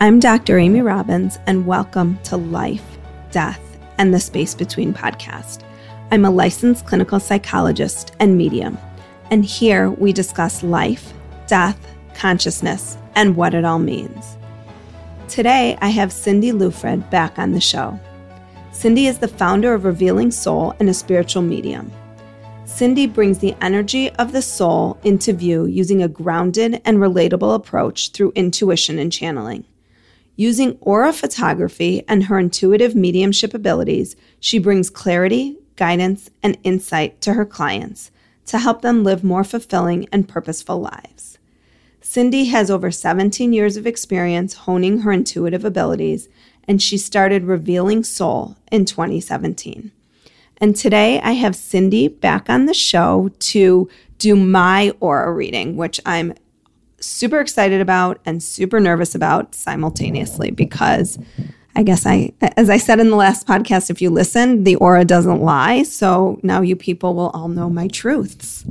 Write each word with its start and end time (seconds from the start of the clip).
I'm 0.00 0.20
Dr. 0.20 0.60
Amy 0.60 0.80
Robbins, 0.80 1.40
and 1.48 1.66
welcome 1.66 2.20
to 2.22 2.36
Life, 2.36 2.98
Death, 3.32 3.60
and 3.98 4.14
the 4.14 4.20
Space 4.20 4.54
Between 4.54 4.94
podcast. 4.94 5.64
I'm 6.12 6.24
a 6.24 6.30
licensed 6.30 6.86
clinical 6.86 7.18
psychologist 7.18 8.14
and 8.20 8.38
medium, 8.38 8.78
and 9.32 9.44
here 9.44 9.90
we 9.90 10.12
discuss 10.12 10.62
life, 10.62 11.12
death, 11.48 11.84
consciousness, 12.14 12.96
and 13.16 13.34
what 13.34 13.54
it 13.54 13.64
all 13.64 13.80
means. 13.80 14.36
Today, 15.26 15.76
I 15.80 15.88
have 15.88 16.12
Cindy 16.12 16.52
Luffred 16.52 17.10
back 17.10 17.36
on 17.36 17.50
the 17.50 17.60
show. 17.60 17.98
Cindy 18.70 19.08
is 19.08 19.18
the 19.18 19.26
founder 19.26 19.74
of 19.74 19.84
Revealing 19.84 20.30
Soul 20.30 20.76
and 20.78 20.88
a 20.88 20.94
spiritual 20.94 21.42
medium. 21.42 21.90
Cindy 22.66 23.08
brings 23.08 23.40
the 23.40 23.56
energy 23.60 24.10
of 24.10 24.30
the 24.30 24.42
soul 24.42 24.96
into 25.02 25.32
view 25.32 25.66
using 25.66 26.04
a 26.04 26.08
grounded 26.08 26.80
and 26.84 26.98
relatable 26.98 27.56
approach 27.56 28.12
through 28.12 28.30
intuition 28.36 29.00
and 29.00 29.10
channeling. 29.12 29.64
Using 30.40 30.78
aura 30.80 31.12
photography 31.12 32.04
and 32.06 32.22
her 32.22 32.38
intuitive 32.38 32.94
mediumship 32.94 33.54
abilities, 33.54 34.14
she 34.38 34.60
brings 34.60 34.88
clarity, 34.88 35.58
guidance, 35.74 36.30
and 36.44 36.56
insight 36.62 37.20
to 37.22 37.32
her 37.32 37.44
clients 37.44 38.12
to 38.46 38.58
help 38.58 38.80
them 38.80 39.02
live 39.02 39.24
more 39.24 39.42
fulfilling 39.42 40.06
and 40.12 40.28
purposeful 40.28 40.80
lives. 40.80 41.38
Cindy 42.00 42.44
has 42.44 42.70
over 42.70 42.92
17 42.92 43.52
years 43.52 43.76
of 43.76 43.84
experience 43.84 44.54
honing 44.54 45.00
her 45.00 45.10
intuitive 45.10 45.64
abilities, 45.64 46.28
and 46.68 46.80
she 46.80 46.96
started 46.96 47.42
Revealing 47.42 48.04
Soul 48.04 48.56
in 48.70 48.84
2017. 48.84 49.90
And 50.58 50.76
today 50.76 51.20
I 51.20 51.32
have 51.32 51.56
Cindy 51.56 52.06
back 52.06 52.48
on 52.48 52.66
the 52.66 52.74
show 52.74 53.32
to 53.40 53.90
do 54.18 54.36
my 54.36 54.92
aura 55.00 55.32
reading, 55.32 55.76
which 55.76 56.00
I'm 56.06 56.34
super 57.00 57.40
excited 57.40 57.80
about 57.80 58.20
and 58.24 58.42
super 58.42 58.80
nervous 58.80 59.14
about 59.14 59.54
simultaneously 59.54 60.50
because 60.50 61.18
I 61.76 61.82
guess 61.82 62.06
I, 62.06 62.32
as 62.56 62.68
I 62.68 62.76
said 62.76 62.98
in 62.98 63.10
the 63.10 63.16
last 63.16 63.46
podcast, 63.46 63.88
if 63.88 64.02
you 64.02 64.10
listen, 64.10 64.64
the 64.64 64.74
aura 64.76 65.04
doesn't 65.04 65.40
lie. 65.40 65.84
So 65.84 66.40
now 66.42 66.60
you 66.60 66.74
people 66.74 67.14
will 67.14 67.30
all 67.30 67.48
know 67.48 67.70
my 67.70 67.86
truths. 67.88 68.64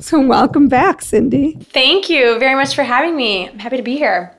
So 0.00 0.20
welcome 0.20 0.68
back, 0.68 1.02
Cindy. 1.02 1.52
Thank 1.60 2.08
you 2.08 2.38
very 2.38 2.54
much 2.54 2.74
for 2.74 2.82
having 2.82 3.16
me. 3.16 3.48
I'm 3.48 3.58
happy 3.58 3.76
to 3.76 3.82
be 3.82 3.96
here. 3.96 4.36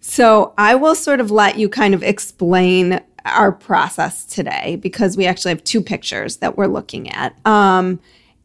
So 0.00 0.52
I 0.58 0.74
will 0.74 0.94
sort 0.94 1.20
of 1.20 1.30
let 1.30 1.58
you 1.58 1.68
kind 1.68 1.94
of 1.94 2.02
explain 2.02 3.00
our 3.24 3.52
process 3.52 4.24
today 4.24 4.76
because 4.76 5.16
we 5.16 5.26
actually 5.26 5.50
have 5.50 5.64
two 5.64 5.80
pictures 5.80 6.38
that 6.38 6.56
we're 6.56 6.66
looking 6.66 7.10
at. 7.10 7.34
Um, 7.46 8.00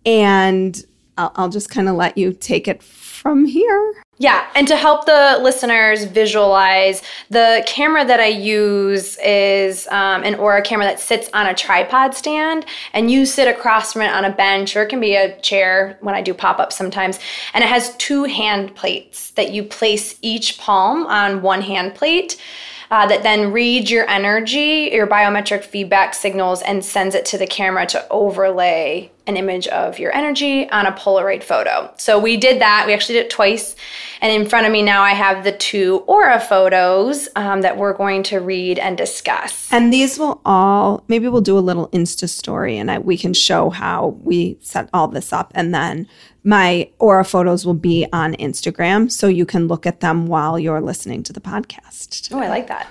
and 0.06 0.84
I'll, 1.18 1.32
I'll 1.36 1.50
just 1.50 1.70
kind 1.70 1.90
of 1.90 1.96
let 1.96 2.18
you 2.18 2.34
take 2.34 2.68
it 2.68 2.84
from 2.84 3.46
here. 3.46 3.94
Yeah, 4.20 4.48
and 4.56 4.68
to 4.68 4.76
help 4.76 5.06
the 5.06 5.38
listeners 5.44 6.06
visualize, 6.06 7.04
the 7.30 7.64
camera 7.68 8.04
that 8.04 8.20
I 8.20 8.28
use 8.28 9.16
is 9.24 9.88
um, 9.88 10.24
an 10.24 10.34
Aura 10.36 10.64
camera 10.64 10.86
that 10.86 11.00
sits 11.00 11.30
on 11.34 11.46
a 11.46 11.54
tripod 11.54 12.16
stand, 12.16 12.66
and 12.94 13.12
you 13.12 13.28
sit 13.28 13.48
across 13.48 13.94
from 13.94 14.02
it 14.02 14.12
on 14.12 14.26
a 14.26 14.32
bench, 14.32 14.76
or 14.76 14.82
it 14.84 14.90
can 14.90 15.00
be 15.00 15.16
a 15.16 15.40
chair 15.42 16.00
when 16.02 16.16
I 16.16 16.22
do 16.24 16.34
pop 16.34 16.60
ups 16.60 16.76
sometimes. 16.76 17.20
And 17.54 17.64
it 17.64 17.68
has 17.68 17.96
two 17.98 18.24
hand 18.24 18.76
plates 18.76 19.32
that 19.32 19.52
you 19.52 19.64
place 19.64 20.18
each 20.24 20.58
palm 20.58 21.06
on 21.06 21.44
one 21.44 21.62
hand 21.62 21.94
plate. 21.94 22.42
Uh, 22.90 23.06
that 23.06 23.24
then 23.24 23.52
reads 23.52 23.92
your 23.92 24.10
energy, 24.10 24.90
your 24.94 25.06
biometric 25.08 25.64
feedback 25.64 26.14
signals, 26.14 26.62
and 26.62 26.86
sends 26.86 27.16
it 27.16 27.26
to 27.26 27.38
the 27.38 27.48
camera 27.48 27.86
to 27.86 28.08
overlay 28.10 29.12
an 29.28 29.36
image 29.36 29.68
of 29.68 30.00
your 30.00 30.16
energy 30.16 30.70
on 30.70 30.86
a 30.86 30.92
Polaroid 30.94 31.44
photo. 31.44 31.94
So 31.98 32.18
we 32.18 32.38
did 32.38 32.62
that. 32.62 32.86
We 32.88 32.94
actually 32.94 33.16
did 33.16 33.26
it 33.26 33.30
twice. 33.30 33.76
And 34.22 34.32
in 34.32 34.50
front 34.50 34.66
of 34.66 34.72
me 34.72 34.82
now, 34.82 35.04
I 35.04 35.12
have 35.12 35.44
the 35.44 35.52
two 35.52 36.04
Aura 36.08 36.40
photos 36.40 37.28
um, 37.36 37.62
that 37.62 37.78
we're 37.78 37.94
going 37.94 38.24
to 38.24 38.40
read 38.40 38.80
and 38.80 38.98
discuss. 38.98 39.72
And 39.72 39.92
these 39.92 40.18
will 40.18 40.42
all, 40.46 41.04
maybe 41.10 41.28
we'll 41.28 41.42
do 41.42 41.58
a 41.58 41.60
little 41.60 41.90
Insta 41.90 42.30
story 42.30 42.78
and 42.78 42.90
I, 42.90 43.00
we 43.00 43.18
can 43.18 43.34
show 43.34 43.70
how 43.70 44.18
we 44.24 44.58
set 44.62 44.90
all 44.94 45.10
this 45.10 45.34
up. 45.34 45.52
And 45.54 45.74
then 45.74 46.08
my 46.48 46.90
Aura 47.00 47.26
photos 47.26 47.66
will 47.66 47.74
be 47.74 48.08
on 48.14 48.34
Instagram. 48.36 49.12
So 49.12 49.28
you 49.28 49.46
can 49.46 49.68
look 49.68 49.86
at 49.86 50.00
them 50.00 50.28
while 50.28 50.58
you're 50.58 50.80
listening 50.80 51.22
to 51.24 51.34
the 51.34 51.42
podcast. 51.42 52.34
Oh, 52.34 52.40
I 52.40 52.48
like 52.48 52.68
that. 52.68 52.88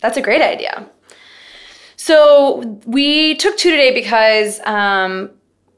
That's 0.00 0.16
a 0.16 0.22
great 0.22 0.40
idea. 0.40 0.88
So 1.96 2.80
we 2.86 3.34
took 3.34 3.58
two 3.58 3.70
today 3.70 3.92
because 3.92 4.60
um, 4.60 5.28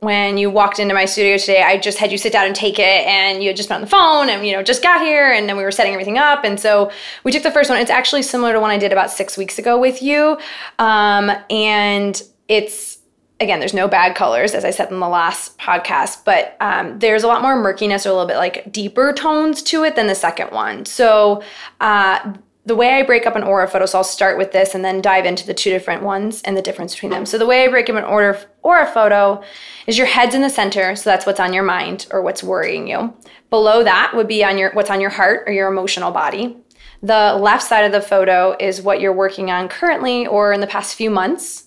when 0.00 0.36
you 0.36 0.50
walked 0.50 0.78
into 0.78 0.92
my 0.92 1.06
studio 1.06 1.38
today, 1.38 1.62
I 1.62 1.78
just 1.78 1.96
had 1.96 2.12
you 2.12 2.18
sit 2.18 2.34
down 2.34 2.44
and 2.44 2.54
take 2.54 2.78
it, 2.78 3.06
and 3.06 3.42
you 3.42 3.48
had 3.48 3.56
just 3.56 3.70
been 3.70 3.76
on 3.76 3.80
the 3.80 3.86
phone, 3.86 4.28
and 4.28 4.46
you 4.46 4.52
know 4.52 4.62
just 4.62 4.82
got 4.82 5.00
here, 5.00 5.32
and 5.32 5.48
then 5.48 5.56
we 5.56 5.62
were 5.62 5.72
setting 5.72 5.94
everything 5.94 6.18
up, 6.18 6.44
and 6.44 6.60
so 6.60 6.90
we 7.24 7.32
took 7.32 7.42
the 7.42 7.50
first 7.50 7.70
one. 7.70 7.78
It's 7.80 7.90
actually 7.90 8.22
similar 8.22 8.52
to 8.52 8.60
one 8.60 8.70
I 8.70 8.78
did 8.78 8.92
about 8.92 9.10
six 9.10 9.38
weeks 9.38 9.58
ago 9.58 9.80
with 9.80 10.02
you, 10.02 10.38
um, 10.78 11.32
and 11.48 12.22
it's 12.46 12.91
again, 13.40 13.58
there's 13.58 13.74
no 13.74 13.88
bad 13.88 14.14
colors, 14.14 14.54
as 14.54 14.64
I 14.64 14.70
said 14.70 14.90
in 14.90 15.00
the 15.00 15.08
last 15.08 15.58
podcast, 15.58 16.24
but 16.24 16.56
um, 16.60 16.98
there's 16.98 17.24
a 17.24 17.26
lot 17.26 17.42
more 17.42 17.56
murkiness 17.56 18.06
or 18.06 18.10
a 18.10 18.12
little 18.12 18.28
bit 18.28 18.36
like 18.36 18.70
deeper 18.72 19.12
tones 19.12 19.62
to 19.64 19.84
it 19.84 19.96
than 19.96 20.06
the 20.06 20.14
second 20.14 20.50
one. 20.50 20.86
So, 20.86 21.42
uh, 21.80 22.34
the 22.64 22.76
way 22.76 22.90
I 22.90 23.02
break 23.02 23.26
up 23.26 23.34
an 23.34 23.42
aura 23.42 23.66
photo, 23.66 23.86
so 23.86 23.98
I'll 23.98 24.04
start 24.04 24.38
with 24.38 24.52
this 24.52 24.76
and 24.76 24.84
then 24.84 25.02
dive 25.02 25.26
into 25.26 25.44
the 25.44 25.52
two 25.52 25.70
different 25.70 26.04
ones 26.04 26.40
and 26.42 26.56
the 26.56 26.62
difference 26.62 26.94
between 26.94 27.10
them. 27.10 27.26
So, 27.26 27.36
the 27.36 27.46
way 27.46 27.64
I 27.64 27.68
break 27.68 27.90
up 27.90 27.96
an 27.96 28.04
aura, 28.04 28.38
aura 28.62 28.86
photo 28.86 29.42
is 29.88 29.98
your 29.98 30.06
head's 30.06 30.36
in 30.36 30.42
the 30.42 30.50
center, 30.50 30.94
so 30.94 31.10
that's 31.10 31.26
what's 31.26 31.40
on 31.40 31.52
your 31.52 31.64
mind 31.64 32.06
or 32.12 32.22
what's 32.22 32.44
worrying 32.44 32.86
you. 32.86 33.12
Below 33.50 33.82
that 33.82 34.12
would 34.14 34.28
be 34.28 34.44
on 34.44 34.56
your 34.56 34.72
what's 34.72 34.90
on 34.90 35.00
your 35.00 35.10
heart 35.10 35.42
or 35.46 35.52
your 35.52 35.68
emotional 35.68 36.12
body. 36.12 36.56
The 37.02 37.34
left 37.34 37.64
side 37.64 37.84
of 37.84 37.90
the 37.90 38.00
photo 38.00 38.56
is 38.60 38.80
what 38.80 39.00
you're 39.00 39.12
working 39.12 39.50
on 39.50 39.68
currently 39.68 40.24
or 40.24 40.52
in 40.52 40.60
the 40.60 40.68
past 40.68 40.94
few 40.94 41.10
months 41.10 41.64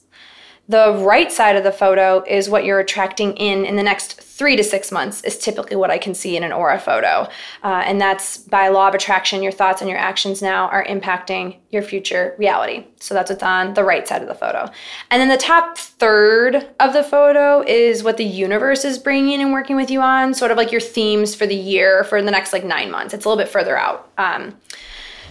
The 0.67 0.93
right 0.93 1.31
side 1.31 1.55
of 1.55 1.63
the 1.63 1.71
photo 1.71 2.23
is 2.27 2.49
what 2.49 2.65
you're 2.65 2.79
attracting 2.79 3.33
in 3.37 3.65
in 3.65 3.75
the 3.75 3.83
next 3.83 4.19
three 4.19 4.55
to 4.57 4.63
six 4.63 4.91
months, 4.91 5.23
is 5.23 5.37
typically 5.37 5.77
what 5.77 5.91
I 5.91 5.97
can 5.97 6.13
see 6.13 6.35
in 6.35 6.43
an 6.43 6.51
aura 6.51 6.79
photo. 6.79 7.29
Uh, 7.63 7.83
and 7.85 8.01
that's 8.01 8.37
by 8.37 8.67
law 8.67 8.87
of 8.89 8.93
attraction, 8.93 9.41
your 9.41 9.51
thoughts 9.51 9.81
and 9.81 9.89
your 9.89 9.99
actions 9.99 10.41
now 10.41 10.67
are 10.67 10.83
impacting 10.85 11.57
your 11.69 11.81
future 11.81 12.35
reality. 12.37 12.85
So 12.99 13.13
that's 13.13 13.29
what's 13.29 13.43
on 13.43 13.75
the 13.75 13.83
right 13.83 14.05
side 14.07 14.21
of 14.21 14.27
the 14.27 14.35
photo. 14.35 14.69
And 15.11 15.21
then 15.21 15.29
the 15.29 15.37
top 15.37 15.77
third 15.77 16.67
of 16.79 16.93
the 16.93 17.03
photo 17.03 17.61
is 17.61 18.03
what 18.03 18.17
the 18.17 18.25
universe 18.25 18.83
is 18.83 18.97
bringing 18.97 19.41
and 19.41 19.53
working 19.53 19.75
with 19.75 19.89
you 19.89 20.01
on, 20.01 20.33
sort 20.33 20.51
of 20.51 20.57
like 20.57 20.71
your 20.71 20.81
themes 20.81 21.33
for 21.35 21.45
the 21.45 21.55
year 21.55 22.03
for 22.03 22.21
the 22.21 22.31
next 22.31 22.51
like 22.51 22.65
nine 22.65 22.91
months. 22.91 23.13
It's 23.13 23.23
a 23.23 23.29
little 23.29 23.41
bit 23.41 23.51
further 23.51 23.77
out. 23.77 24.09
Um, 24.17 24.57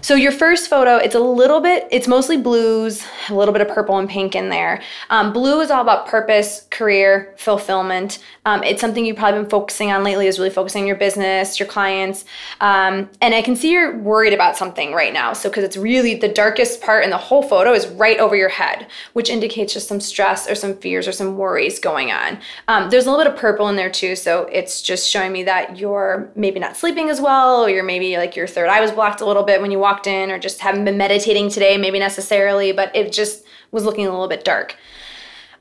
so 0.05 0.15
your 0.15 0.33
first 0.33 0.69
photo, 0.69 0.97
it's 0.97 1.15
a 1.15 1.19
little 1.19 1.63
bit, 1.63 1.89
it's 1.91 2.07
mostly 2.07 2.37
blues, 2.37 3.03
a 3.31 3.35
little 3.35 3.55
bit 3.55 3.63
of 3.63 3.69
purple 3.69 3.97
and 3.97 4.07
pink 4.07 4.35
in 4.35 4.51
there. 4.51 4.83
Um, 5.09 5.33
blue 5.33 5.63
is 5.63 5.71
all 5.71 5.81
about 5.81 6.07
purpose, 6.07 6.67
career, 6.69 7.33
fulfillment. 7.39 8.19
Um, 8.45 8.63
it's 8.63 8.83
something 8.83 9.07
you've 9.07 9.17
probably 9.17 9.41
been 9.41 9.49
focusing 9.49 9.91
on 9.93 10.05
lately 10.05 10.27
is 10.27 10.39
really 10.39 10.51
focusing 10.51 10.83
on 10.83 10.87
your 10.87 10.97
business, 10.97 11.59
your 11.59 11.67
clients. 11.67 12.27
Um, 12.61 13.09
and 13.23 13.35
I 13.35 13.41
can 13.41 13.57
see 13.57 13.71
you're 13.73 13.97
worried 13.97 14.35
about 14.35 14.59
something 14.59 14.93
right 14.93 15.15
now. 15.15 15.33
So 15.33 15.49
because 15.49 15.65
it's 15.65 15.79
really 15.79 16.17
the 16.17 16.29
darkest 16.29 16.83
part 16.83 17.03
in 17.05 17.09
the 17.09 17.17
whole 17.17 17.43
photo 17.43 17.73
is 17.73 17.87
right 17.87 18.19
over 18.19 18.37
your 18.37 18.51
head, 18.51 18.89
which 19.15 19.31
indicates 19.31 19.73
just 19.73 19.89
some 19.89 20.01
stress 20.01 20.51
or 20.51 20.55
some 20.55 20.77
fears 20.77 21.09
or 21.09 21.13
some 21.13 21.39
worries 21.39 21.79
going 21.79 22.13
on. 22.13 22.39
Um, 22.69 22.91
there's 22.91 23.07
a 23.07 23.11
little 23.11 23.25
bit 23.25 23.33
of 23.33 23.39
purple 23.41 23.71
in 23.71 23.77
there 23.77 23.89
too. 23.89 24.17
So 24.17 24.43
it's 24.53 24.83
just 24.83 25.09
showing 25.09 25.33
me 25.33 25.45
that 25.45 25.79
you're 25.79 26.31
maybe 26.35 26.61
not 26.61 26.77
sleeping 26.77 27.09
as 27.09 27.23
well, 27.23 27.65
or 27.65 27.71
you're 27.71 27.83
maybe 27.83 28.19
like 28.19 28.37
your 28.37 28.47
third 28.47 28.69
eye 28.69 28.83
was 28.83 28.93
blocked 28.93 29.23
a 29.23 29.25
little 29.25 29.45
bit 29.45 29.63
when 29.63 29.71
you 29.71 29.79
walk 29.79 29.94
walked 29.95 30.07
in 30.09 30.31
or 30.31 30.39
just 30.39 30.61
haven't 30.61 30.85
been 30.85 30.99
meditating 30.99 31.49
today, 31.49 31.77
maybe 31.77 31.99
necessarily, 31.99 32.73
but 32.73 32.95
it 32.97 33.13
just 33.13 33.45
was 33.71 33.85
looking 33.85 34.07
a 34.07 34.11
little 34.11 34.29
bit 34.29 34.45
dark. 34.45 34.77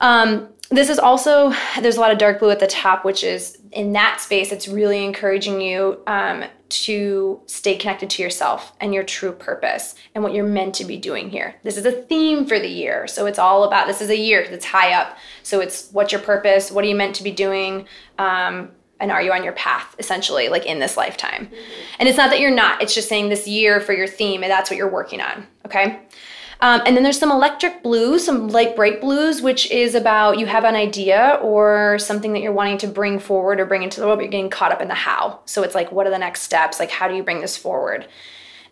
Um, 0.02 0.50
this 0.70 0.90
is 0.90 0.98
also, 0.98 1.54
there's 1.80 1.98
a 1.98 2.00
lot 2.00 2.12
of 2.12 2.18
dark 2.18 2.40
blue 2.40 2.50
at 2.50 2.60
the 2.60 2.68
top, 2.68 3.06
which 3.06 3.24
is 3.24 3.60
in 3.72 3.94
that 3.94 4.20
space, 4.20 4.52
it's 4.52 4.68
really 4.68 5.06
encouraging 5.06 5.62
you 5.62 6.02
um, 6.08 6.46
to 6.70 7.40
stay 7.46 7.76
connected 7.76 8.10
to 8.10 8.24
yourself 8.24 8.74
and 8.82 8.92
your 8.92 9.04
true 9.04 9.32
purpose 9.32 9.94
and 10.16 10.24
what 10.24 10.34
you're 10.34 10.48
meant 10.48 10.74
to 10.76 10.86
be 10.86 10.98
doing 10.98 11.30
here. 11.30 11.54
This 11.62 11.78
is 11.78 11.86
a 11.86 11.92
theme 11.92 12.48
for 12.48 12.60
the 12.60 12.68
year. 12.68 13.06
So 13.06 13.28
it's 13.28 13.38
all 13.38 13.66
about 13.66 13.86
this 13.86 14.02
is 14.02 14.10
a 14.10 14.18
year 14.18 14.48
that's 14.50 14.66
high 14.66 14.94
up. 14.94 15.16
So 15.44 15.60
it's 15.60 15.90
what's 15.92 16.12
your 16.12 16.22
purpose? 16.22 16.72
What 16.72 16.84
are 16.84 16.88
you 16.88 16.96
meant 16.96 17.16
to 17.18 17.24
be 17.24 17.32
doing? 17.32 17.86
Um, 18.18 18.72
and 19.00 19.12
are 19.12 19.22
you 19.22 19.32
on 19.32 19.44
your 19.44 19.54
path 19.54 19.96
essentially 20.00 20.50
like 20.50 20.66
in 20.66 20.80
this 20.80 20.98
lifetime? 20.98 21.46
Mm-hmm. 21.46 21.72
and 22.00 22.10
it's 22.10 22.18
not 22.18 22.30
that 22.30 22.40
you're 22.40 22.52
not 22.52 22.82
it's 22.82 22.96
just 22.96 23.10
saying 23.10 23.30
this 23.30 23.48
year 23.48 23.80
for 23.80 23.94
your 23.94 24.08
theme 24.08 24.44
and 24.44 24.52
that's 24.52 24.70
what 24.70 24.78
you're 24.78 24.92
working 24.92 25.22
on 25.22 25.46
okay? 25.66 26.00
Um, 26.62 26.82
and 26.86 26.96
then 26.96 27.04
there's 27.04 27.20
some 27.20 27.32
electric 27.32 27.84
blues 27.84 28.24
some 28.24 28.48
light 28.50 28.76
bright 28.76 29.02
blues 29.02 29.42
which 29.42 29.70
is 29.70 29.96
about 29.96 30.40
you 30.40 30.46
have 30.46 30.64
an 30.64 30.76
idea 30.76 31.40
or 31.42 31.98
something 32.00 32.32
that 32.34 32.42
you're 32.42 32.54
wanting 32.54 32.78
to 32.80 32.88
bring 32.88 33.20
forward 33.20 33.60
or 33.60 33.66
bring 33.66 33.84
into 33.84 34.00
the 34.00 34.06
world 34.06 34.20
but 34.20 34.24
you're 34.24 34.32
getting 34.32 34.50
caught 34.50 34.72
up 34.72 34.82
in 34.82 34.88
the 34.88 34.94
how. 34.94 35.42
So 35.46 35.64
it's 35.64 35.76
like 35.76 35.92
what 35.92 36.08
are 36.08 36.12
the 36.12 36.18
next 36.18 36.44
steps? 36.44 36.80
Like 36.80 36.90
how 36.90 37.08
do 37.08 37.16
you 37.16 37.24
bring 37.24 37.42
this 37.42 37.58
forward 37.58 38.08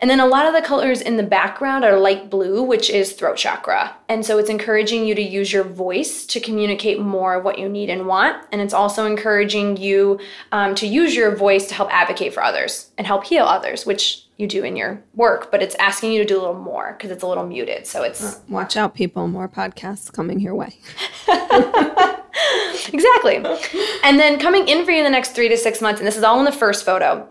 and 0.01 0.09
then 0.09 0.19
a 0.19 0.25
lot 0.25 0.47
of 0.47 0.53
the 0.53 0.67
colors 0.67 0.99
in 0.99 1.15
the 1.15 1.23
background 1.23 1.85
are 1.85 1.97
light 1.99 2.31
blue, 2.31 2.63
which 2.63 2.89
is 2.89 3.13
throat 3.13 3.37
chakra. 3.37 3.95
And 4.09 4.25
so 4.25 4.39
it's 4.39 4.49
encouraging 4.49 5.05
you 5.05 5.13
to 5.13 5.21
use 5.21 5.53
your 5.53 5.63
voice 5.63 6.25
to 6.25 6.39
communicate 6.39 6.99
more 6.99 7.35
of 7.35 7.43
what 7.43 7.59
you 7.59 7.69
need 7.69 7.91
and 7.91 8.07
want. 8.07 8.43
And 8.51 8.61
it's 8.61 8.73
also 8.73 9.05
encouraging 9.05 9.77
you 9.77 10.19
um, 10.51 10.73
to 10.75 10.87
use 10.87 11.15
your 11.15 11.35
voice 11.35 11.67
to 11.67 11.75
help 11.75 11.93
advocate 11.93 12.33
for 12.33 12.43
others 12.43 12.89
and 12.97 13.05
help 13.05 13.25
heal 13.25 13.45
others, 13.45 13.85
which 13.85 14.25
you 14.37 14.47
do 14.47 14.63
in 14.63 14.75
your 14.75 15.03
work, 15.13 15.51
but 15.51 15.61
it's 15.61 15.75
asking 15.75 16.11
you 16.13 16.19
to 16.19 16.25
do 16.27 16.35
a 16.35 16.41
little 16.41 16.55
more 16.55 16.95
because 16.97 17.11
it's 17.11 17.21
a 17.21 17.27
little 17.27 17.45
muted. 17.45 17.85
So 17.85 18.01
it's. 18.01 18.23
Uh, 18.23 18.39
watch 18.49 18.75
out, 18.75 18.95
people. 18.95 19.27
More 19.27 19.47
podcasts 19.47 20.11
coming 20.11 20.39
your 20.39 20.55
way. 20.55 20.79
exactly. 22.91 23.35
And 24.03 24.19
then 24.19 24.39
coming 24.39 24.67
in 24.67 24.83
for 24.83 24.89
you 24.89 24.97
in 24.97 25.03
the 25.03 25.11
next 25.11 25.35
three 25.35 25.49
to 25.49 25.57
six 25.57 25.79
months, 25.79 26.01
and 26.01 26.07
this 26.07 26.17
is 26.17 26.23
all 26.23 26.39
in 26.39 26.45
the 26.45 26.51
first 26.51 26.83
photo 26.83 27.27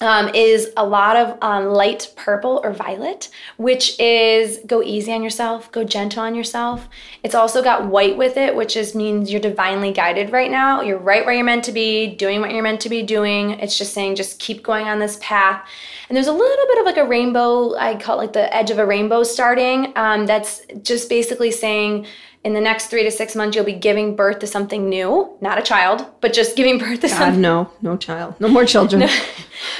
um, 0.00 0.28
is 0.34 0.70
a 0.76 0.84
lot 0.84 1.16
of 1.16 1.38
um, 1.42 1.66
light 1.66 2.12
purple 2.16 2.60
or 2.62 2.72
violet, 2.72 3.28
which 3.56 3.98
is 4.00 4.58
go 4.66 4.82
easy 4.82 5.12
on 5.12 5.22
yourself, 5.22 5.70
go 5.72 5.84
gentle 5.84 6.22
on 6.22 6.34
yourself. 6.34 6.88
It's 7.22 7.34
also 7.34 7.62
got 7.62 7.86
white 7.86 8.16
with 8.16 8.36
it, 8.36 8.54
which 8.54 8.76
is 8.76 8.94
means 8.94 9.30
you're 9.30 9.40
divinely 9.40 9.92
guided 9.92 10.30
right 10.30 10.50
now. 10.50 10.80
You're 10.80 10.98
right 10.98 11.24
where 11.24 11.34
you're 11.34 11.44
meant 11.44 11.64
to 11.64 11.72
be, 11.72 12.14
doing 12.14 12.40
what 12.40 12.52
you're 12.52 12.62
meant 12.62 12.80
to 12.82 12.88
be 12.88 13.02
doing. 13.02 13.50
It's 13.60 13.78
just 13.78 13.94
saying, 13.94 14.16
just 14.16 14.38
keep 14.38 14.62
going 14.62 14.88
on 14.88 14.98
this 14.98 15.18
path. 15.20 15.66
And 16.08 16.16
there's 16.16 16.26
a 16.26 16.32
little 16.32 16.66
bit 16.66 16.78
of 16.78 16.86
like 16.86 16.96
a 16.98 17.06
rainbow, 17.06 17.74
I 17.76 17.96
call 17.96 18.20
it 18.20 18.22
like 18.22 18.32
the 18.34 18.54
edge 18.54 18.70
of 18.70 18.78
a 18.78 18.86
rainbow 18.86 19.22
starting. 19.22 19.92
Um, 19.96 20.26
that's 20.26 20.62
just 20.82 21.08
basically 21.08 21.50
saying, 21.50 22.06
in 22.44 22.52
the 22.52 22.60
next 22.60 22.88
three 22.88 23.02
to 23.02 23.10
six 23.10 23.34
months, 23.34 23.56
you'll 23.56 23.64
be 23.64 23.72
giving 23.72 24.14
birth 24.14 24.40
to 24.40 24.46
something 24.46 24.86
new, 24.86 25.34
not 25.40 25.58
a 25.58 25.62
child, 25.62 26.04
but 26.20 26.34
just 26.34 26.56
giving 26.56 26.76
birth 26.78 27.00
to 27.00 27.08
God, 27.08 27.16
something. 27.16 27.40
No, 27.40 27.70
no 27.80 27.96
child, 27.96 28.38
no 28.38 28.48
more 28.48 28.66
children. 28.66 29.00
no. 29.00 29.08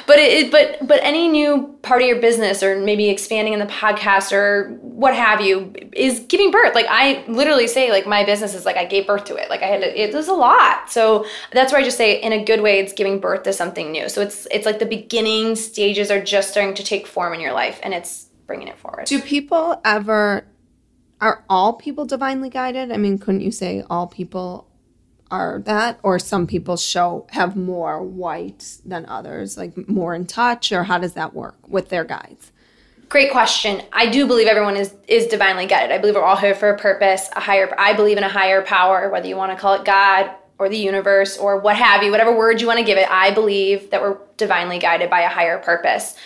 But 0.06 0.18
it, 0.18 0.50
but 0.50 0.86
but 0.86 1.00
any 1.02 1.28
new 1.28 1.76
part 1.82 2.00
of 2.00 2.08
your 2.08 2.20
business, 2.20 2.62
or 2.62 2.78
maybe 2.78 3.10
expanding 3.10 3.52
in 3.52 3.58
the 3.58 3.66
podcast, 3.66 4.32
or 4.32 4.78
what 4.80 5.14
have 5.14 5.40
you, 5.40 5.74
is 5.92 6.20
giving 6.20 6.52
birth. 6.52 6.74
Like 6.74 6.86
I 6.88 7.24
literally 7.26 7.66
say, 7.66 7.90
like 7.90 8.06
my 8.06 8.24
business 8.24 8.54
is 8.54 8.64
like 8.64 8.76
I 8.76 8.84
gave 8.84 9.06
birth 9.06 9.24
to 9.24 9.34
it. 9.34 9.50
Like 9.50 9.62
I 9.62 9.66
had 9.66 9.80
to, 9.80 10.00
it 10.00 10.14
was 10.14 10.28
a 10.28 10.32
lot. 10.32 10.90
So 10.90 11.26
that's 11.52 11.72
where 11.72 11.80
I 11.80 11.84
just 11.84 11.98
say, 11.98 12.20
in 12.22 12.32
a 12.32 12.44
good 12.44 12.62
way, 12.62 12.78
it's 12.78 12.92
giving 12.92 13.18
birth 13.18 13.42
to 13.42 13.52
something 13.52 13.90
new. 13.90 14.08
So 14.08 14.22
it's 14.22 14.46
it's 14.52 14.64
like 14.64 14.78
the 14.78 14.86
beginning 14.86 15.56
stages 15.56 16.10
are 16.10 16.22
just 16.22 16.50
starting 16.50 16.74
to 16.74 16.84
take 16.84 17.06
form 17.06 17.34
in 17.34 17.40
your 17.40 17.52
life, 17.52 17.80
and 17.82 17.92
it's 17.92 18.28
bringing 18.46 18.68
it 18.68 18.78
forward. 18.78 19.06
Do 19.06 19.20
people 19.20 19.80
ever 19.84 20.46
are 21.24 21.42
all 21.48 21.72
people 21.72 22.04
divinely 22.04 22.50
guided? 22.50 22.92
I 22.92 22.98
mean, 22.98 23.18
couldn't 23.18 23.40
you 23.40 23.50
say 23.50 23.82
all 23.88 24.06
people 24.06 24.68
are 25.30 25.62
that 25.64 25.98
or 26.02 26.18
some 26.18 26.46
people 26.46 26.76
show 26.76 27.26
have 27.30 27.56
more 27.56 28.02
white 28.02 28.76
than 28.84 29.06
others, 29.06 29.56
like 29.56 29.88
more 29.88 30.14
in 30.14 30.26
touch 30.26 30.70
or 30.70 30.84
how 30.84 30.98
does 30.98 31.14
that 31.14 31.32
work 31.32 31.56
with 31.66 31.88
their 31.88 32.04
guides? 32.04 32.52
Great 33.08 33.32
question. 33.32 33.80
I 33.90 34.10
do 34.10 34.26
believe 34.26 34.46
everyone 34.46 34.76
is 34.76 34.94
is 35.08 35.26
divinely 35.26 35.64
guided. 35.64 35.92
I 35.92 35.98
believe 35.98 36.14
we're 36.14 36.22
all 36.22 36.36
here 36.36 36.54
for 36.54 36.68
a 36.68 36.78
purpose, 36.78 37.30
a 37.34 37.40
higher 37.40 37.74
I 37.78 37.94
believe 37.94 38.18
in 38.18 38.24
a 38.24 38.28
higher 38.28 38.60
power, 38.60 39.08
whether 39.08 39.26
you 39.26 39.36
want 39.36 39.50
to 39.50 39.56
call 39.56 39.74
it 39.74 39.84
God 39.86 40.30
or 40.58 40.68
the 40.68 40.76
universe 40.76 41.38
or 41.38 41.58
what 41.58 41.76
have 41.76 42.02
you, 42.02 42.10
whatever 42.10 42.36
word 42.36 42.60
you 42.60 42.66
want 42.66 42.80
to 42.80 42.84
give 42.84 42.98
it. 42.98 43.10
I 43.10 43.30
believe 43.30 43.90
that 43.90 44.02
we're 44.02 44.18
divinely 44.36 44.78
guided 44.78 45.08
by 45.08 45.22
a 45.22 45.28
higher 45.30 45.58
purpose. 45.58 46.16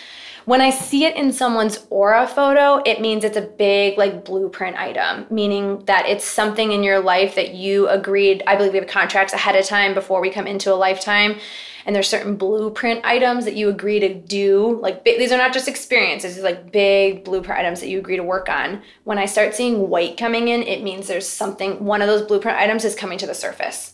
When 0.49 0.61
I 0.61 0.71
see 0.71 1.05
it 1.05 1.15
in 1.15 1.31
someone's 1.31 1.85
aura 1.91 2.27
photo, 2.27 2.81
it 2.83 2.99
means 2.99 3.23
it's 3.23 3.37
a 3.37 3.41
big 3.41 3.99
like 3.99 4.25
blueprint 4.25 4.77
item, 4.77 5.27
meaning 5.29 5.83
that 5.85 6.07
it's 6.07 6.25
something 6.25 6.71
in 6.71 6.81
your 6.81 6.99
life 6.99 7.35
that 7.35 7.53
you 7.53 7.87
agreed. 7.87 8.41
I 8.47 8.55
believe 8.55 8.71
we 8.71 8.79
have 8.79 8.87
contracts 8.87 9.31
ahead 9.31 9.55
of 9.55 9.63
time 9.67 9.93
before 9.93 10.21
we 10.21 10.31
come 10.31 10.47
into 10.47 10.73
a 10.73 10.81
lifetime. 10.87 11.37
And 11.85 11.95
there's 11.95 12.07
certain 12.07 12.35
blueprint 12.35 13.05
items 13.05 13.45
that 13.45 13.57
you 13.57 13.69
agree 13.69 13.99
to 13.99 14.11
do. 14.11 14.79
Like 14.81 15.05
these 15.05 15.31
are 15.31 15.37
not 15.37 15.53
just 15.53 15.67
experiences; 15.67 16.39
are 16.39 16.41
like 16.41 16.71
big 16.71 17.23
blueprint 17.23 17.59
items 17.59 17.79
that 17.81 17.89
you 17.89 17.99
agree 17.99 18.17
to 18.17 18.23
work 18.23 18.49
on. 18.49 18.81
When 19.03 19.19
I 19.19 19.27
start 19.27 19.53
seeing 19.53 19.87
white 19.87 20.17
coming 20.17 20.47
in, 20.47 20.63
it 20.63 20.81
means 20.81 21.07
there's 21.07 21.29
something. 21.29 21.85
One 21.85 22.01
of 22.01 22.07
those 22.07 22.23
blueprint 22.23 22.57
items 22.57 22.85
is 22.85 22.95
coming 22.95 23.19
to 23.19 23.27
the 23.27 23.35
surface. 23.35 23.93